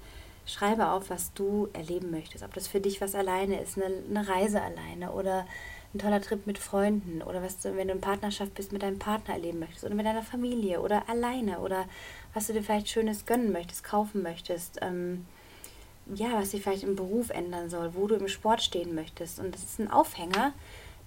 schreibe 0.51 0.89
auf, 0.89 1.09
was 1.09 1.33
du 1.33 1.69
erleben 1.73 2.11
möchtest. 2.11 2.43
Ob 2.43 2.53
das 2.53 2.67
für 2.67 2.81
dich 2.81 3.01
was 3.01 3.15
alleine 3.15 3.61
ist, 3.61 3.77
eine, 3.77 3.93
eine 4.09 4.27
Reise 4.27 4.61
alleine 4.61 5.11
oder 5.11 5.45
ein 5.93 5.99
toller 5.99 6.21
Trip 6.21 6.47
mit 6.47 6.57
Freunden 6.57 7.21
oder 7.21 7.43
was 7.43 7.59
du, 7.59 7.75
wenn 7.75 7.87
du 7.87 7.93
in 7.93 8.01
Partnerschaft 8.01 8.53
bist, 8.53 8.71
mit 8.71 8.81
deinem 8.81 8.99
Partner 8.99 9.33
erleben 9.33 9.59
möchtest 9.59 9.83
oder 9.83 9.95
mit 9.95 10.05
deiner 10.05 10.23
Familie 10.23 10.81
oder 10.81 11.09
alleine 11.09 11.59
oder 11.59 11.85
was 12.33 12.47
du 12.47 12.53
dir 12.53 12.63
vielleicht 12.63 12.89
Schönes 12.89 13.25
gönnen 13.25 13.51
möchtest, 13.51 13.83
kaufen 13.83 14.21
möchtest. 14.21 14.79
Ähm, 14.81 15.25
ja, 16.13 16.33
was 16.33 16.51
sich 16.51 16.63
vielleicht 16.63 16.83
im 16.83 16.95
Beruf 16.95 17.29
ändern 17.29 17.69
soll, 17.69 17.93
wo 17.93 18.07
du 18.07 18.15
im 18.15 18.27
Sport 18.27 18.61
stehen 18.61 18.95
möchtest. 18.95 19.39
Und 19.39 19.53
das 19.53 19.63
ist 19.63 19.79
ein 19.79 19.91
Aufhänger 19.91 20.53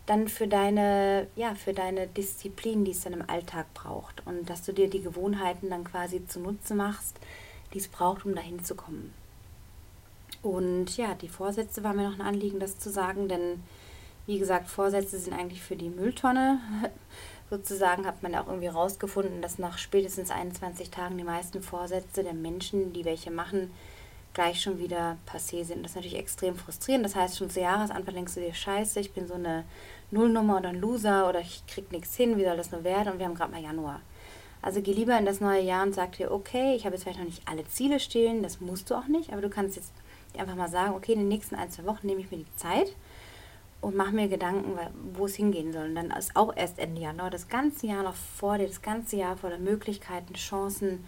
dann 0.07 0.29
für 0.29 0.47
deine, 0.47 1.29
ja, 1.35 1.55
für 1.55 1.73
deine 1.73 2.07
Disziplin, 2.07 2.85
die 2.85 2.91
es 2.91 3.01
dann 3.03 3.15
im 3.15 3.29
Alltag 3.29 3.73
braucht. 3.73 4.27
Und 4.27 4.51
dass 4.51 4.63
du 4.63 4.73
dir 4.73 4.89
die 4.89 5.03
Gewohnheiten 5.03 5.71
dann 5.71 5.85
quasi 5.85 6.27
zunutze 6.27 6.75
machst, 6.75 7.19
die 7.73 7.79
es 7.79 7.89
braucht, 7.89 8.25
um 8.27 8.35
dahin 8.35 8.63
zu 8.63 8.75
kommen. 8.75 9.13
Und 10.45 10.99
ja, 10.99 11.15
die 11.15 11.31
Vorsätze 11.31 11.83
war 11.83 11.95
mir 11.95 12.07
noch 12.07 12.19
ein 12.19 12.27
Anliegen, 12.27 12.61
das 12.61 12.79
zu 12.79 12.91
sagen, 12.91 13.29
denn 13.29 13.63
wie 14.27 14.39
gesagt, 14.39 14.69
Vorsätze 14.69 15.19
sind 15.19 15.33
eigentlich 15.33 15.63
für 15.63 15.75
die 15.75 15.89
Mülltonne. 15.89 16.61
Sozusagen 17.51 18.07
hat 18.07 18.23
man 18.23 18.35
auch 18.35 18.47
irgendwie 18.47 18.67
rausgefunden, 18.67 19.41
dass 19.41 19.59
nach 19.59 19.79
spätestens 19.79 20.31
21 20.31 20.91
Tagen 20.91 21.17
die 21.17 21.25
meisten 21.25 21.63
Vorsätze 21.63 22.23
der 22.23 22.35
Menschen, 22.35 22.93
die 22.93 23.07
welche 23.07 23.31
machen, 23.31 23.71
gleich 24.35 24.61
schon 24.61 24.79
wieder 24.79 25.17
passé 25.27 25.65
sind. 25.65 25.83
Das 25.83 25.93
ist 25.93 25.97
natürlich 25.97 26.19
extrem 26.19 26.57
frustrierend. 26.57 27.07
Das 27.07 27.17
heißt, 27.17 27.39
schon 27.39 27.49
zu 27.49 27.61
Jahresanfang 27.61 28.15
denkst 28.15 28.35
du 28.35 28.41
dir, 28.41 28.53
scheiße, 28.53 29.01
ich 29.01 29.13
bin 29.13 29.27
so 29.27 29.35
eine 29.35 29.65
Nullnummer 30.11 30.59
oder 30.59 30.71
ein 30.71 30.81
Loser 30.81 31.27
oder 31.27 31.41
ich 31.41 31.67
krieg 31.67 31.91
nichts 31.91 32.17
hin, 32.17 32.37
wie 32.37 32.45
soll 32.45 32.59
das 32.59 32.71
nur 32.71 32.85
werden? 32.85 33.15
Und 33.15 33.19
wir 33.19 33.25
haben 33.25 33.35
gerade 33.35 33.53
mal 33.53 33.63
Januar. 33.63 34.03
Also 34.61 34.83
geh 34.83 34.93
lieber 34.93 35.17
in 35.19 35.25
das 35.25 35.41
neue 35.41 35.63
Jahr 35.63 35.85
und 35.85 35.95
sag 35.95 36.13
dir, 36.13 36.33
okay, 36.33 36.75
ich 36.75 36.85
habe 36.85 36.97
jetzt 36.97 37.05
vielleicht 37.05 37.19
noch 37.19 37.27
nicht 37.27 37.49
alle 37.49 37.67
Ziele 37.67 37.99
stehen, 37.99 38.43
das 38.43 38.61
musst 38.61 38.91
du 38.91 38.95
auch 38.95 39.07
nicht, 39.07 39.33
aber 39.33 39.41
du 39.41 39.49
kannst 39.49 39.77
jetzt 39.77 39.93
einfach 40.41 40.57
mal 40.57 40.69
sagen, 40.69 40.95
okay, 40.95 41.13
in 41.13 41.21
den 41.21 41.29
nächsten 41.29 41.55
ein, 41.55 41.71
zwei 41.71 41.85
Wochen 41.85 42.07
nehme 42.07 42.21
ich 42.21 42.31
mir 42.31 42.39
die 42.39 42.57
Zeit 42.57 42.95
und 43.81 43.97
mache 43.97 44.13
mir 44.13 44.29
Gedanken, 44.29 44.79
wo 45.13 45.27
es 45.27 45.35
hingehen 45.35 45.73
soll. 45.73 45.89
Und 45.89 45.95
dann 45.95 46.11
ist 46.11 46.37
auch 46.37 46.57
erst 46.57 46.79
Ende 46.79 47.03
Januar, 47.03 47.31
das 47.31 47.49
ganze 47.49 47.87
Jahr 47.87 48.03
noch 48.03 48.15
vor 48.15 48.59
dir, 48.59 48.67
das 48.67 48.83
ganze 48.83 49.17
Jahr 49.17 49.37
voller 49.37 49.59
Möglichkeiten, 49.59 50.35
Chancen, 50.35 51.05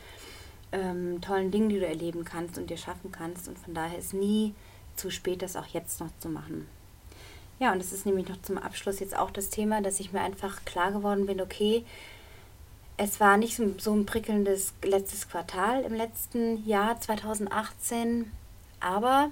ähm, 0.72 1.20
tollen 1.20 1.50
Dingen, 1.50 1.68
die 1.68 1.78
du 1.78 1.86
erleben 1.86 2.24
kannst 2.24 2.58
und 2.58 2.68
dir 2.68 2.76
schaffen 2.76 3.12
kannst. 3.12 3.48
Und 3.48 3.58
von 3.58 3.74
daher 3.74 3.98
ist 3.98 4.14
nie 4.14 4.54
zu 4.94 5.10
spät, 5.10 5.42
das 5.42 5.56
auch 5.56 5.66
jetzt 5.66 6.00
noch 6.00 6.10
zu 6.18 6.28
machen. 6.28 6.68
Ja, 7.58 7.72
und 7.72 7.78
das 7.78 7.92
ist 7.92 8.04
nämlich 8.04 8.28
noch 8.28 8.40
zum 8.42 8.58
Abschluss 8.58 9.00
jetzt 9.00 9.16
auch 9.16 9.30
das 9.30 9.48
Thema, 9.48 9.80
dass 9.80 10.00
ich 10.00 10.12
mir 10.12 10.20
einfach 10.20 10.64
klar 10.66 10.92
geworden 10.92 11.24
bin, 11.24 11.40
okay, 11.40 11.84
es 12.98 13.20
war 13.20 13.36
nicht 13.36 13.56
so, 13.56 13.74
so 13.78 13.94
ein 13.94 14.06
prickelndes 14.06 14.74
letztes 14.82 15.28
Quartal 15.28 15.82
im 15.82 15.94
letzten 15.94 16.66
Jahr 16.66 17.00
2018, 17.00 18.30
aber 18.86 19.30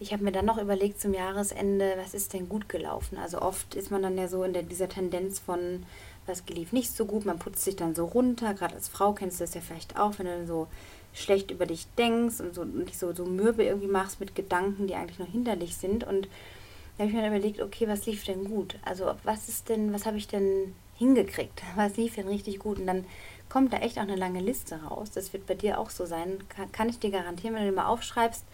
ich 0.00 0.12
habe 0.12 0.22
mir 0.22 0.32
dann 0.32 0.46
noch 0.46 0.58
überlegt 0.58 1.00
zum 1.00 1.12
Jahresende, 1.12 1.94
was 1.96 2.14
ist 2.14 2.32
denn 2.32 2.48
gut 2.48 2.68
gelaufen? 2.68 3.18
Also 3.18 3.42
oft 3.42 3.74
ist 3.74 3.90
man 3.90 4.02
dann 4.02 4.16
ja 4.16 4.28
so 4.28 4.44
in 4.44 4.52
der, 4.52 4.62
dieser 4.62 4.88
Tendenz 4.88 5.40
von, 5.40 5.84
was 6.26 6.44
lief 6.48 6.72
nicht 6.72 6.92
so 6.92 7.04
gut, 7.04 7.24
man 7.24 7.40
putzt 7.40 7.64
sich 7.64 7.74
dann 7.74 7.96
so 7.96 8.04
runter, 8.04 8.54
gerade 8.54 8.76
als 8.76 8.88
Frau 8.88 9.12
kennst 9.12 9.40
du 9.40 9.44
das 9.44 9.54
ja 9.54 9.60
vielleicht 9.60 9.98
auch, 9.98 10.18
wenn 10.18 10.26
du 10.26 10.32
dann 10.32 10.46
so 10.46 10.68
schlecht 11.12 11.50
über 11.50 11.66
dich 11.66 11.86
denkst 11.98 12.40
und 12.40 12.54
so 12.54 12.62
und 12.62 12.86
dich 12.86 12.98
so, 12.98 13.12
so 13.12 13.24
mürbe 13.24 13.64
irgendwie 13.64 13.88
machst 13.88 14.20
mit 14.20 14.36
Gedanken, 14.36 14.86
die 14.86 14.94
eigentlich 14.94 15.18
nur 15.18 15.26
hinderlich 15.26 15.76
sind. 15.76 16.04
Und 16.04 16.28
da 16.96 17.02
habe 17.02 17.08
ich 17.08 17.16
mir 17.16 17.22
dann 17.22 17.34
überlegt, 17.34 17.60
okay, 17.60 17.88
was 17.88 18.06
lief 18.06 18.24
denn 18.24 18.44
gut? 18.44 18.78
Also 18.84 19.12
was 19.24 19.48
ist 19.48 19.68
denn, 19.68 19.92
was 19.92 20.06
habe 20.06 20.18
ich 20.18 20.28
denn 20.28 20.74
hingekriegt? 20.96 21.62
Was 21.76 21.96
lief 21.96 22.16
denn 22.16 22.28
richtig 22.28 22.58
gut? 22.58 22.78
Und 22.78 22.86
dann 22.86 23.04
kommt 23.48 23.72
da 23.72 23.78
echt 23.78 23.98
auch 23.98 24.02
eine 24.02 24.16
lange 24.16 24.40
Liste 24.40 24.82
raus. 24.82 25.10
Das 25.12 25.32
wird 25.32 25.46
bei 25.46 25.54
dir 25.54 25.78
auch 25.78 25.90
so 25.90 26.06
sein. 26.06 26.38
Kann, 26.48 26.72
kann 26.72 26.88
ich 26.88 26.98
dir 26.98 27.10
garantieren, 27.10 27.54
wenn 27.54 27.62
du 27.62 27.70
dir 27.70 27.76
mal 27.76 27.86
aufschreibst, 27.86 28.44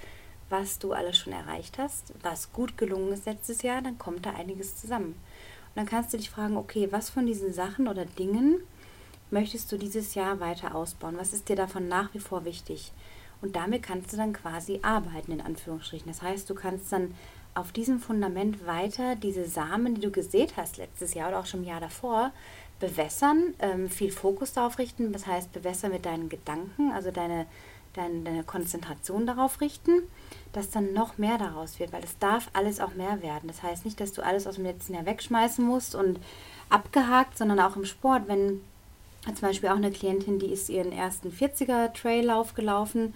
was 0.61 0.79
du 0.79 0.93
alles 0.93 1.17
schon 1.19 1.33
erreicht 1.33 1.79
hast, 1.79 2.13
was 2.23 2.53
gut 2.53 2.79
gelungen 2.79 3.13
ist 3.13 3.27
letztes 3.27 3.63
Jahr, 3.63 3.83
dann 3.83 3.99
kommt 3.99 4.25
da 4.25 4.31
einiges 4.31 4.77
zusammen. 4.77 5.15
Und 5.15 5.77
dann 5.77 5.87
kannst 5.87 6.13
du 6.13 6.17
dich 6.17 6.31
fragen, 6.31 6.57
okay, 6.57 6.89
was 6.93 7.11
von 7.11 7.27
diesen 7.27 7.53
Sachen 7.53 7.89
oder 7.89 8.05
Dingen 8.05 8.61
möchtest 9.31 9.73
du 9.73 9.79
dieses 9.79 10.15
Jahr 10.15 10.39
weiter 10.39 10.77
ausbauen? 10.77 11.17
Was 11.19 11.33
ist 11.33 11.49
dir 11.49 11.57
davon 11.57 11.89
nach 11.89 12.15
wie 12.15 12.21
vor 12.21 12.45
wichtig? 12.45 12.93
Und 13.43 13.57
damit 13.57 13.83
kannst 13.83 14.13
du 14.13 14.17
dann 14.17 14.33
quasi 14.33 14.79
arbeiten, 14.83 15.33
in 15.33 15.41
Anführungsstrichen. 15.41 16.07
Das 16.07 16.23
heißt, 16.23 16.49
du 16.49 16.55
kannst 16.55 16.93
dann 16.93 17.15
auf 17.55 17.73
diesem 17.73 17.99
Fundament 17.99 18.65
weiter 18.65 19.17
diese 19.17 19.47
Samen, 19.47 19.97
die 19.97 20.01
du 20.01 20.11
gesät 20.13 20.57
hast 20.57 20.77
letztes 20.77 21.15
Jahr 21.15 21.29
oder 21.29 21.41
auch 21.41 21.47
schon 21.47 21.61
im 21.61 21.67
Jahr 21.67 21.81
davor, 21.81 22.33
bewässern, 22.79 23.55
ähm, 23.59 23.91
viel 23.91 24.13
Fokus 24.13 24.53
darauf 24.53 24.79
richten. 24.79 25.13
Das 25.13 25.27
heißt, 25.27 25.53
bewässern 25.53 25.91
mit 25.91 26.07
deinen 26.07 26.29
Gedanken, 26.29 26.93
also 26.93 27.11
deine 27.11 27.47
deine, 27.95 28.45
Konzentration 28.45 29.27
darauf 29.27 29.61
richten, 29.61 30.03
dass 30.53 30.71
dann 30.71 30.93
noch 30.93 31.19
mehr 31.19 31.39
daraus 31.39 31.79
wird, 31.79 31.93
weil 31.93 32.05
es 32.05 32.19
darf 32.19 32.49
alles 32.53 32.81
auch 32.81 32.95
mehr 32.95 33.23
werden. 33.23 33.49
Das 33.49 33.63
heißt 33.63 33.85
nicht, 33.85 34.01
dass 34.01 34.13
du 34.13 34.23
alles 34.23 34.47
aus 34.47 34.57
dem 34.57 34.65
letzten 34.65 34.95
Jahr 34.95 35.07
wegschmeißen 35.07 35.65
musst 35.65 35.95
und 35.95 36.21
abgehakt, 36.69 37.39
sondern 37.39 37.61
auch 37.61 37.77
im 37.77 37.85
Sport, 37.85 38.29
wenn 38.29 38.61
zum 39.25 39.49
Beispiel 39.49 39.71
auch 39.71 39.77
eine 39.77 39.91
Klientin, 39.91 40.39
die 40.39 40.53
ist 40.53 40.69
ihren 40.69 40.93
ersten 40.93 41.31
40er 41.31 41.93
Traillauf 41.95 42.55
gelaufen 42.55 43.15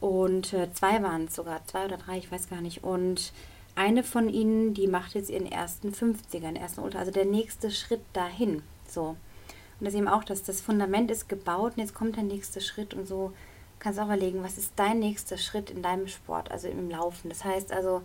und 0.00 0.52
äh, 0.52 0.72
zwei 0.72 1.02
waren 1.02 1.26
es 1.26 1.34
sogar, 1.34 1.64
zwei 1.66 1.84
oder 1.84 1.98
drei, 1.98 2.18
ich 2.18 2.32
weiß 2.32 2.48
gar 2.48 2.60
nicht. 2.60 2.82
Und 2.82 3.32
eine 3.74 4.02
von 4.02 4.28
ihnen, 4.28 4.74
die 4.74 4.86
macht 4.86 5.14
jetzt 5.14 5.30
ihren 5.30 5.50
ersten 5.50 5.92
50er, 5.92 6.40
den 6.40 6.56
ersten 6.56 6.80
Ultra, 6.80 6.98
also 6.98 7.12
der 7.12 7.26
nächste 7.26 7.70
Schritt 7.70 8.02
dahin. 8.12 8.62
So. 8.88 9.16
Und 9.78 9.86
das 9.86 9.94
eben 9.94 10.08
auch, 10.08 10.24
dass 10.24 10.42
das 10.42 10.60
Fundament 10.60 11.10
ist 11.10 11.28
gebaut 11.28 11.74
und 11.76 11.82
jetzt 11.82 11.94
kommt 11.94 12.16
der 12.16 12.24
nächste 12.24 12.60
Schritt 12.60 12.94
und 12.94 13.06
so 13.06 13.32
kannst 13.80 13.98
auch 13.98 14.04
überlegen, 14.04 14.42
was 14.42 14.58
ist 14.58 14.72
dein 14.76 15.00
nächster 15.00 15.38
Schritt 15.38 15.70
in 15.70 15.82
deinem 15.82 16.06
Sport, 16.06 16.50
also 16.50 16.68
im 16.68 16.90
Laufen. 16.90 17.28
Das 17.28 17.44
heißt 17.44 17.72
also, 17.72 18.02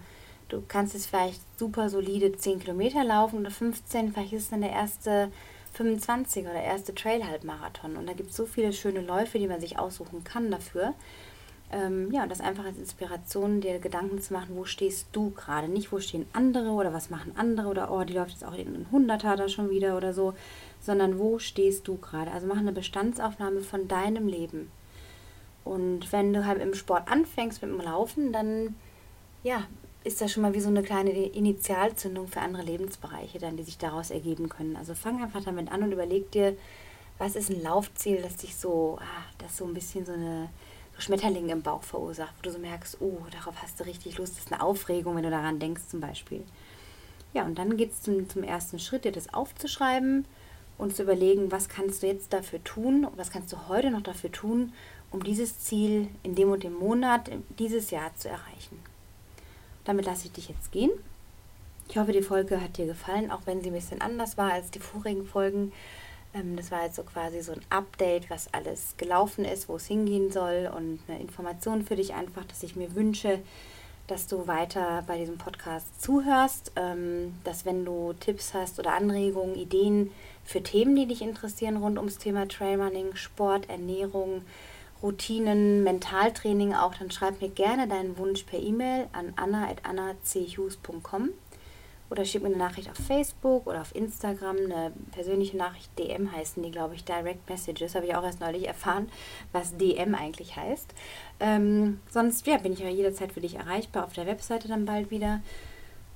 du 0.49 0.63
kannst 0.67 0.93
jetzt 0.93 1.07
vielleicht 1.07 1.41
super 1.59 1.89
solide 1.89 2.35
10 2.35 2.59
Kilometer 2.59 3.03
laufen 3.03 3.39
oder 3.39 3.51
15, 3.51 4.13
vielleicht 4.13 4.33
ist 4.33 4.43
es 4.43 4.49
dann 4.49 4.61
der 4.61 4.71
erste 4.71 5.31
25 5.73 6.43
oder 6.43 6.53
der 6.53 6.63
erste 6.63 6.95
Trail-Halbmarathon. 6.95 7.97
Und 7.97 8.07
da 8.07 8.13
gibt 8.13 8.31
es 8.31 8.37
so 8.37 8.45
viele 8.45 8.73
schöne 8.73 9.01
Läufe, 9.01 9.37
die 9.37 9.47
man 9.47 9.59
sich 9.59 9.77
aussuchen 9.77 10.23
kann 10.23 10.49
dafür. 10.49 10.93
Ähm, 11.71 12.11
ja, 12.11 12.23
und 12.23 12.29
das 12.29 12.41
einfach 12.41 12.63
als 12.63 12.77
Inspiration, 12.77 13.59
dir 13.59 13.79
Gedanken 13.79 14.21
zu 14.21 14.33
machen, 14.33 14.55
wo 14.55 14.65
stehst 14.65 15.07
du 15.11 15.31
gerade? 15.31 15.67
Nicht, 15.67 15.91
wo 15.91 15.99
stehen 15.99 16.25
andere 16.31 16.69
oder 16.69 16.93
was 16.93 17.09
machen 17.09 17.33
andere 17.35 17.67
oder 17.67 17.91
oh, 17.91 18.03
die 18.03 18.13
läuft 18.13 18.31
jetzt 18.31 18.45
auch 18.45 18.53
in 18.53 18.67
einen 18.67 18.87
Hunderter 18.91 19.35
da 19.35 19.49
schon 19.49 19.69
wieder 19.69 19.97
oder 19.97 20.13
so, 20.13 20.33
sondern 20.79 21.19
wo 21.19 21.39
stehst 21.39 21.87
du 21.87 21.97
gerade? 21.97 22.31
Also 22.31 22.47
mach 22.47 22.57
eine 22.57 22.71
Bestandsaufnahme 22.71 23.61
von 23.61 23.87
deinem 23.87 24.27
Leben. 24.27 24.71
Und 25.65 26.11
wenn 26.13 26.31
du 26.31 26.45
halt 26.45 26.61
im 26.61 26.73
Sport 26.73 27.11
anfängst 27.11 27.61
mit 27.61 27.71
dem 27.71 27.81
Laufen, 27.81 28.31
dann 28.31 28.75
ja, 29.43 29.63
ist 30.05 30.21
das 30.21 30.31
schon 30.31 30.43
mal 30.43 30.53
wie 30.53 30.61
so 30.61 30.69
eine 30.69 30.83
kleine 30.83 31.11
Initialzündung 31.11 32.27
für 32.27 32.39
andere 32.39 32.63
Lebensbereiche, 32.63 33.39
dann, 33.39 33.57
die 33.57 33.63
sich 33.63 33.77
daraus 33.77 34.11
ergeben 34.11 34.47
können. 34.47 34.77
Also 34.77 34.93
fang 34.93 35.21
einfach 35.21 35.43
damit 35.43 35.71
an 35.71 35.83
und 35.83 35.91
überleg 35.91 36.31
dir, 36.31 36.55
was 37.17 37.35
ist 37.35 37.49
ein 37.49 37.61
Laufziel, 37.61 38.21
das 38.21 38.37
dich 38.37 38.55
so, 38.55 38.99
ah, 39.01 39.23
das 39.39 39.57
so 39.57 39.65
ein 39.65 39.73
bisschen 39.73 40.05
so 40.05 40.13
eine, 40.13 40.49
Schmetterlinge 40.97 41.51
im 41.51 41.61
Bauch 41.61 41.83
verursacht, 41.83 42.33
wo 42.37 42.43
du 42.43 42.51
so 42.51 42.59
merkst, 42.59 42.97
oh, 43.01 43.17
darauf 43.31 43.61
hast 43.61 43.79
du 43.79 43.85
richtig 43.85 44.17
Lust, 44.17 44.33
das 44.33 44.45
ist 44.45 44.53
eine 44.53 44.61
Aufregung, 44.61 45.15
wenn 45.15 45.23
du 45.23 45.29
daran 45.29 45.59
denkst 45.59 45.83
zum 45.89 45.99
Beispiel. 45.99 46.43
Ja, 47.33 47.43
und 47.43 47.57
dann 47.57 47.75
geht 47.75 47.91
es 47.91 48.01
zum, 48.01 48.29
zum 48.29 48.43
ersten 48.43 48.79
Schritt, 48.79 49.03
dir 49.03 49.11
das 49.11 49.33
aufzuschreiben 49.33 50.25
und 50.77 50.95
zu 50.95 51.03
überlegen, 51.03 51.51
was 51.51 51.67
kannst 51.67 52.01
du 52.01 52.07
jetzt 52.07 52.31
dafür 52.31 52.63
tun, 52.63 53.07
was 53.15 53.29
kannst 53.29 53.51
du 53.51 53.67
heute 53.67 53.91
noch 53.91 54.01
dafür 54.01 54.31
tun, 54.31 54.73
um 55.15 55.23
dieses 55.23 55.59
Ziel 55.59 56.09
in 56.23 56.35
dem 56.35 56.51
und 56.51 56.63
dem 56.63 56.73
Monat, 56.73 57.31
dieses 57.57 57.89
Jahr 57.89 58.13
zu 58.17 58.27
erreichen. 58.27 58.83
Damit 59.85 60.05
lasse 60.05 60.25
ich 60.25 60.33
dich 60.33 60.49
jetzt 60.49 60.73
gehen. 60.73 60.91
Ich 61.87 61.97
hoffe, 61.97 62.11
die 62.11 62.21
Folge 62.21 62.59
hat 62.59 62.77
dir 62.77 62.85
gefallen, 62.85 63.31
auch 63.31 63.41
wenn 63.45 63.61
sie 63.61 63.69
ein 63.69 63.75
bisschen 63.75 64.01
anders 64.01 64.37
war 64.37 64.51
als 64.51 64.71
die 64.71 64.79
vorigen 64.79 65.25
Folgen. 65.25 65.71
Ähm, 66.33 66.57
das 66.57 66.69
war 66.69 66.83
jetzt 66.83 66.97
so 66.97 67.03
quasi 67.03 67.41
so 67.41 67.53
ein 67.53 67.61
Update, 67.69 68.29
was 68.29 68.53
alles 68.53 68.95
gelaufen 68.97 69.45
ist, 69.45 69.69
wo 69.69 69.77
es 69.77 69.85
hingehen 69.85 70.33
soll 70.33 70.69
und 70.75 70.99
eine 71.07 71.21
Information 71.21 71.85
für 71.85 71.95
dich 71.95 72.13
einfach, 72.13 72.43
dass 72.43 72.63
ich 72.63 72.75
mir 72.75 72.93
wünsche, 72.93 73.39
dass 74.07 74.27
du 74.27 74.47
weiter 74.47 75.03
bei 75.07 75.17
diesem 75.17 75.37
Podcast 75.37 76.01
zuhörst, 76.01 76.73
ähm, 76.75 77.35
dass 77.45 77.65
wenn 77.65 77.85
du 77.85 78.11
Tipps 78.19 78.53
hast 78.53 78.79
oder 78.79 78.93
Anregungen, 78.93 79.55
Ideen 79.55 80.11
für 80.43 80.61
Themen, 80.61 80.95
die 80.97 81.07
dich 81.07 81.21
interessieren 81.21 81.77
rund 81.77 81.97
ums 81.97 82.17
Thema 82.17 82.49
Trailrunning, 82.49 83.15
Sport, 83.15 83.69
Ernährung, 83.69 84.41
Routinen, 85.05 85.83
Mentaltraining 85.83 86.73
auch, 86.73 86.95
dann 86.95 87.11
schreib 87.11 87.39
mir 87.39 87.49
gerne 87.49 87.87
deinen 87.87 88.17
Wunsch 88.17 88.43
per 88.43 88.59
E-Mail 88.59 89.05
an 89.13 89.33
anna.annachughes.com 89.35 91.29
oder 92.09 92.25
schick 92.25 92.41
mir 92.41 92.49
eine 92.49 92.57
Nachricht 92.57 92.89
auf 92.89 92.97
Facebook 92.97 93.67
oder 93.67 93.81
auf 93.81 93.93
Instagram, 93.93 94.57
eine 94.57 94.93
persönliche 95.11 95.57
Nachricht, 95.57 95.91
DM 95.99 96.31
heißen 96.31 96.63
die, 96.63 96.71
glaube 96.71 96.95
ich, 96.95 97.03
Direct 97.03 97.47
Messages, 97.47 97.93
habe 97.93 98.07
ich 98.07 98.15
auch 98.15 98.23
erst 98.23 98.39
neulich 98.39 98.67
erfahren, 98.67 99.09
was 99.51 99.77
DM 99.77 100.15
eigentlich 100.15 100.55
heißt. 100.55 100.93
Ähm, 101.39 101.99
sonst 102.09 102.47
ja, 102.47 102.57
bin 102.57 102.73
ich 102.73 102.79
ja 102.79 102.89
jederzeit 102.89 103.31
für 103.31 103.41
dich 103.41 103.55
erreichbar 103.55 104.05
auf 104.05 104.13
der 104.13 104.25
Webseite 104.25 104.67
dann 104.67 104.85
bald 104.85 105.11
wieder 105.11 105.41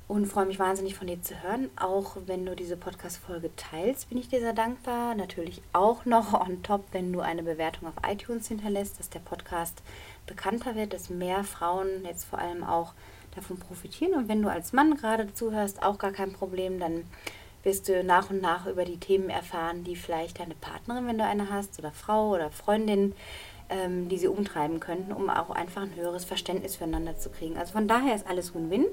und 0.09 0.25
freue 0.25 0.47
mich 0.47 0.57
wahnsinnig 0.57 0.95
von 0.95 1.05
dir 1.05 1.21
zu 1.21 1.43
hören. 1.43 1.69
Auch 1.75 2.17
wenn 2.25 2.43
du 2.43 2.55
diese 2.55 2.75
Podcast-Folge 2.75 3.51
teilst, 3.55 4.09
bin 4.09 4.17
ich 4.17 4.27
dir 4.27 4.39
sehr 4.39 4.53
dankbar. 4.53 5.13
Natürlich 5.13 5.61
auch 5.71 6.03
noch 6.03 6.33
on 6.33 6.63
top, 6.63 6.83
wenn 6.93 7.13
du 7.13 7.19
eine 7.19 7.43
Bewertung 7.43 7.87
auf 7.87 7.93
iTunes 8.09 8.47
hinterlässt, 8.47 8.99
dass 8.99 9.11
der 9.11 9.19
Podcast 9.19 9.83
bekannter 10.25 10.73
wird, 10.73 10.93
dass 10.93 11.11
mehr 11.11 11.43
Frauen 11.43 12.05
jetzt 12.05 12.25
vor 12.25 12.39
allem 12.39 12.63
auch 12.63 12.93
davon 13.35 13.59
profitieren. 13.59 14.15
Und 14.15 14.27
wenn 14.27 14.41
du 14.41 14.49
als 14.49 14.73
Mann 14.73 14.97
gerade 14.97 15.31
zuhörst, 15.31 15.83
auch 15.83 15.99
gar 15.99 16.11
kein 16.11 16.33
Problem, 16.33 16.79
dann 16.79 17.05
wirst 17.61 17.87
du 17.87 18.03
nach 18.03 18.31
und 18.31 18.41
nach 18.41 18.65
über 18.65 18.85
die 18.85 18.97
Themen 18.97 19.29
erfahren, 19.29 19.83
die 19.83 19.95
vielleicht 19.95 20.39
deine 20.39 20.55
Partnerin, 20.55 21.05
wenn 21.05 21.19
du 21.19 21.23
eine 21.23 21.51
hast, 21.51 21.77
oder 21.77 21.91
Frau 21.91 22.31
oder 22.31 22.49
Freundin, 22.49 23.13
ähm, 23.69 24.09
die 24.09 24.17
sie 24.17 24.27
umtreiben 24.27 24.79
könnten, 24.79 25.13
um 25.13 25.29
auch 25.29 25.51
einfach 25.51 25.83
ein 25.83 25.93
höheres 25.93 26.25
Verständnis 26.25 26.77
füreinander 26.77 27.15
zu 27.15 27.29
kriegen. 27.29 27.57
Also 27.57 27.73
von 27.73 27.87
daher 27.87 28.15
ist 28.15 28.25
alles 28.25 28.55
Win-Win. 28.55 28.87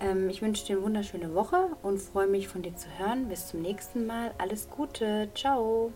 Ähm, 0.00 0.28
ich 0.28 0.42
wünsche 0.42 0.66
dir 0.66 0.76
eine 0.76 0.84
wunderschöne 0.84 1.34
Woche 1.34 1.68
und 1.82 2.00
freue 2.00 2.26
mich 2.26 2.48
von 2.48 2.62
dir 2.62 2.76
zu 2.76 2.88
hören. 2.98 3.28
Bis 3.28 3.48
zum 3.48 3.62
nächsten 3.62 4.06
Mal. 4.06 4.32
Alles 4.38 4.68
Gute. 4.68 5.28
Ciao. 5.34 5.92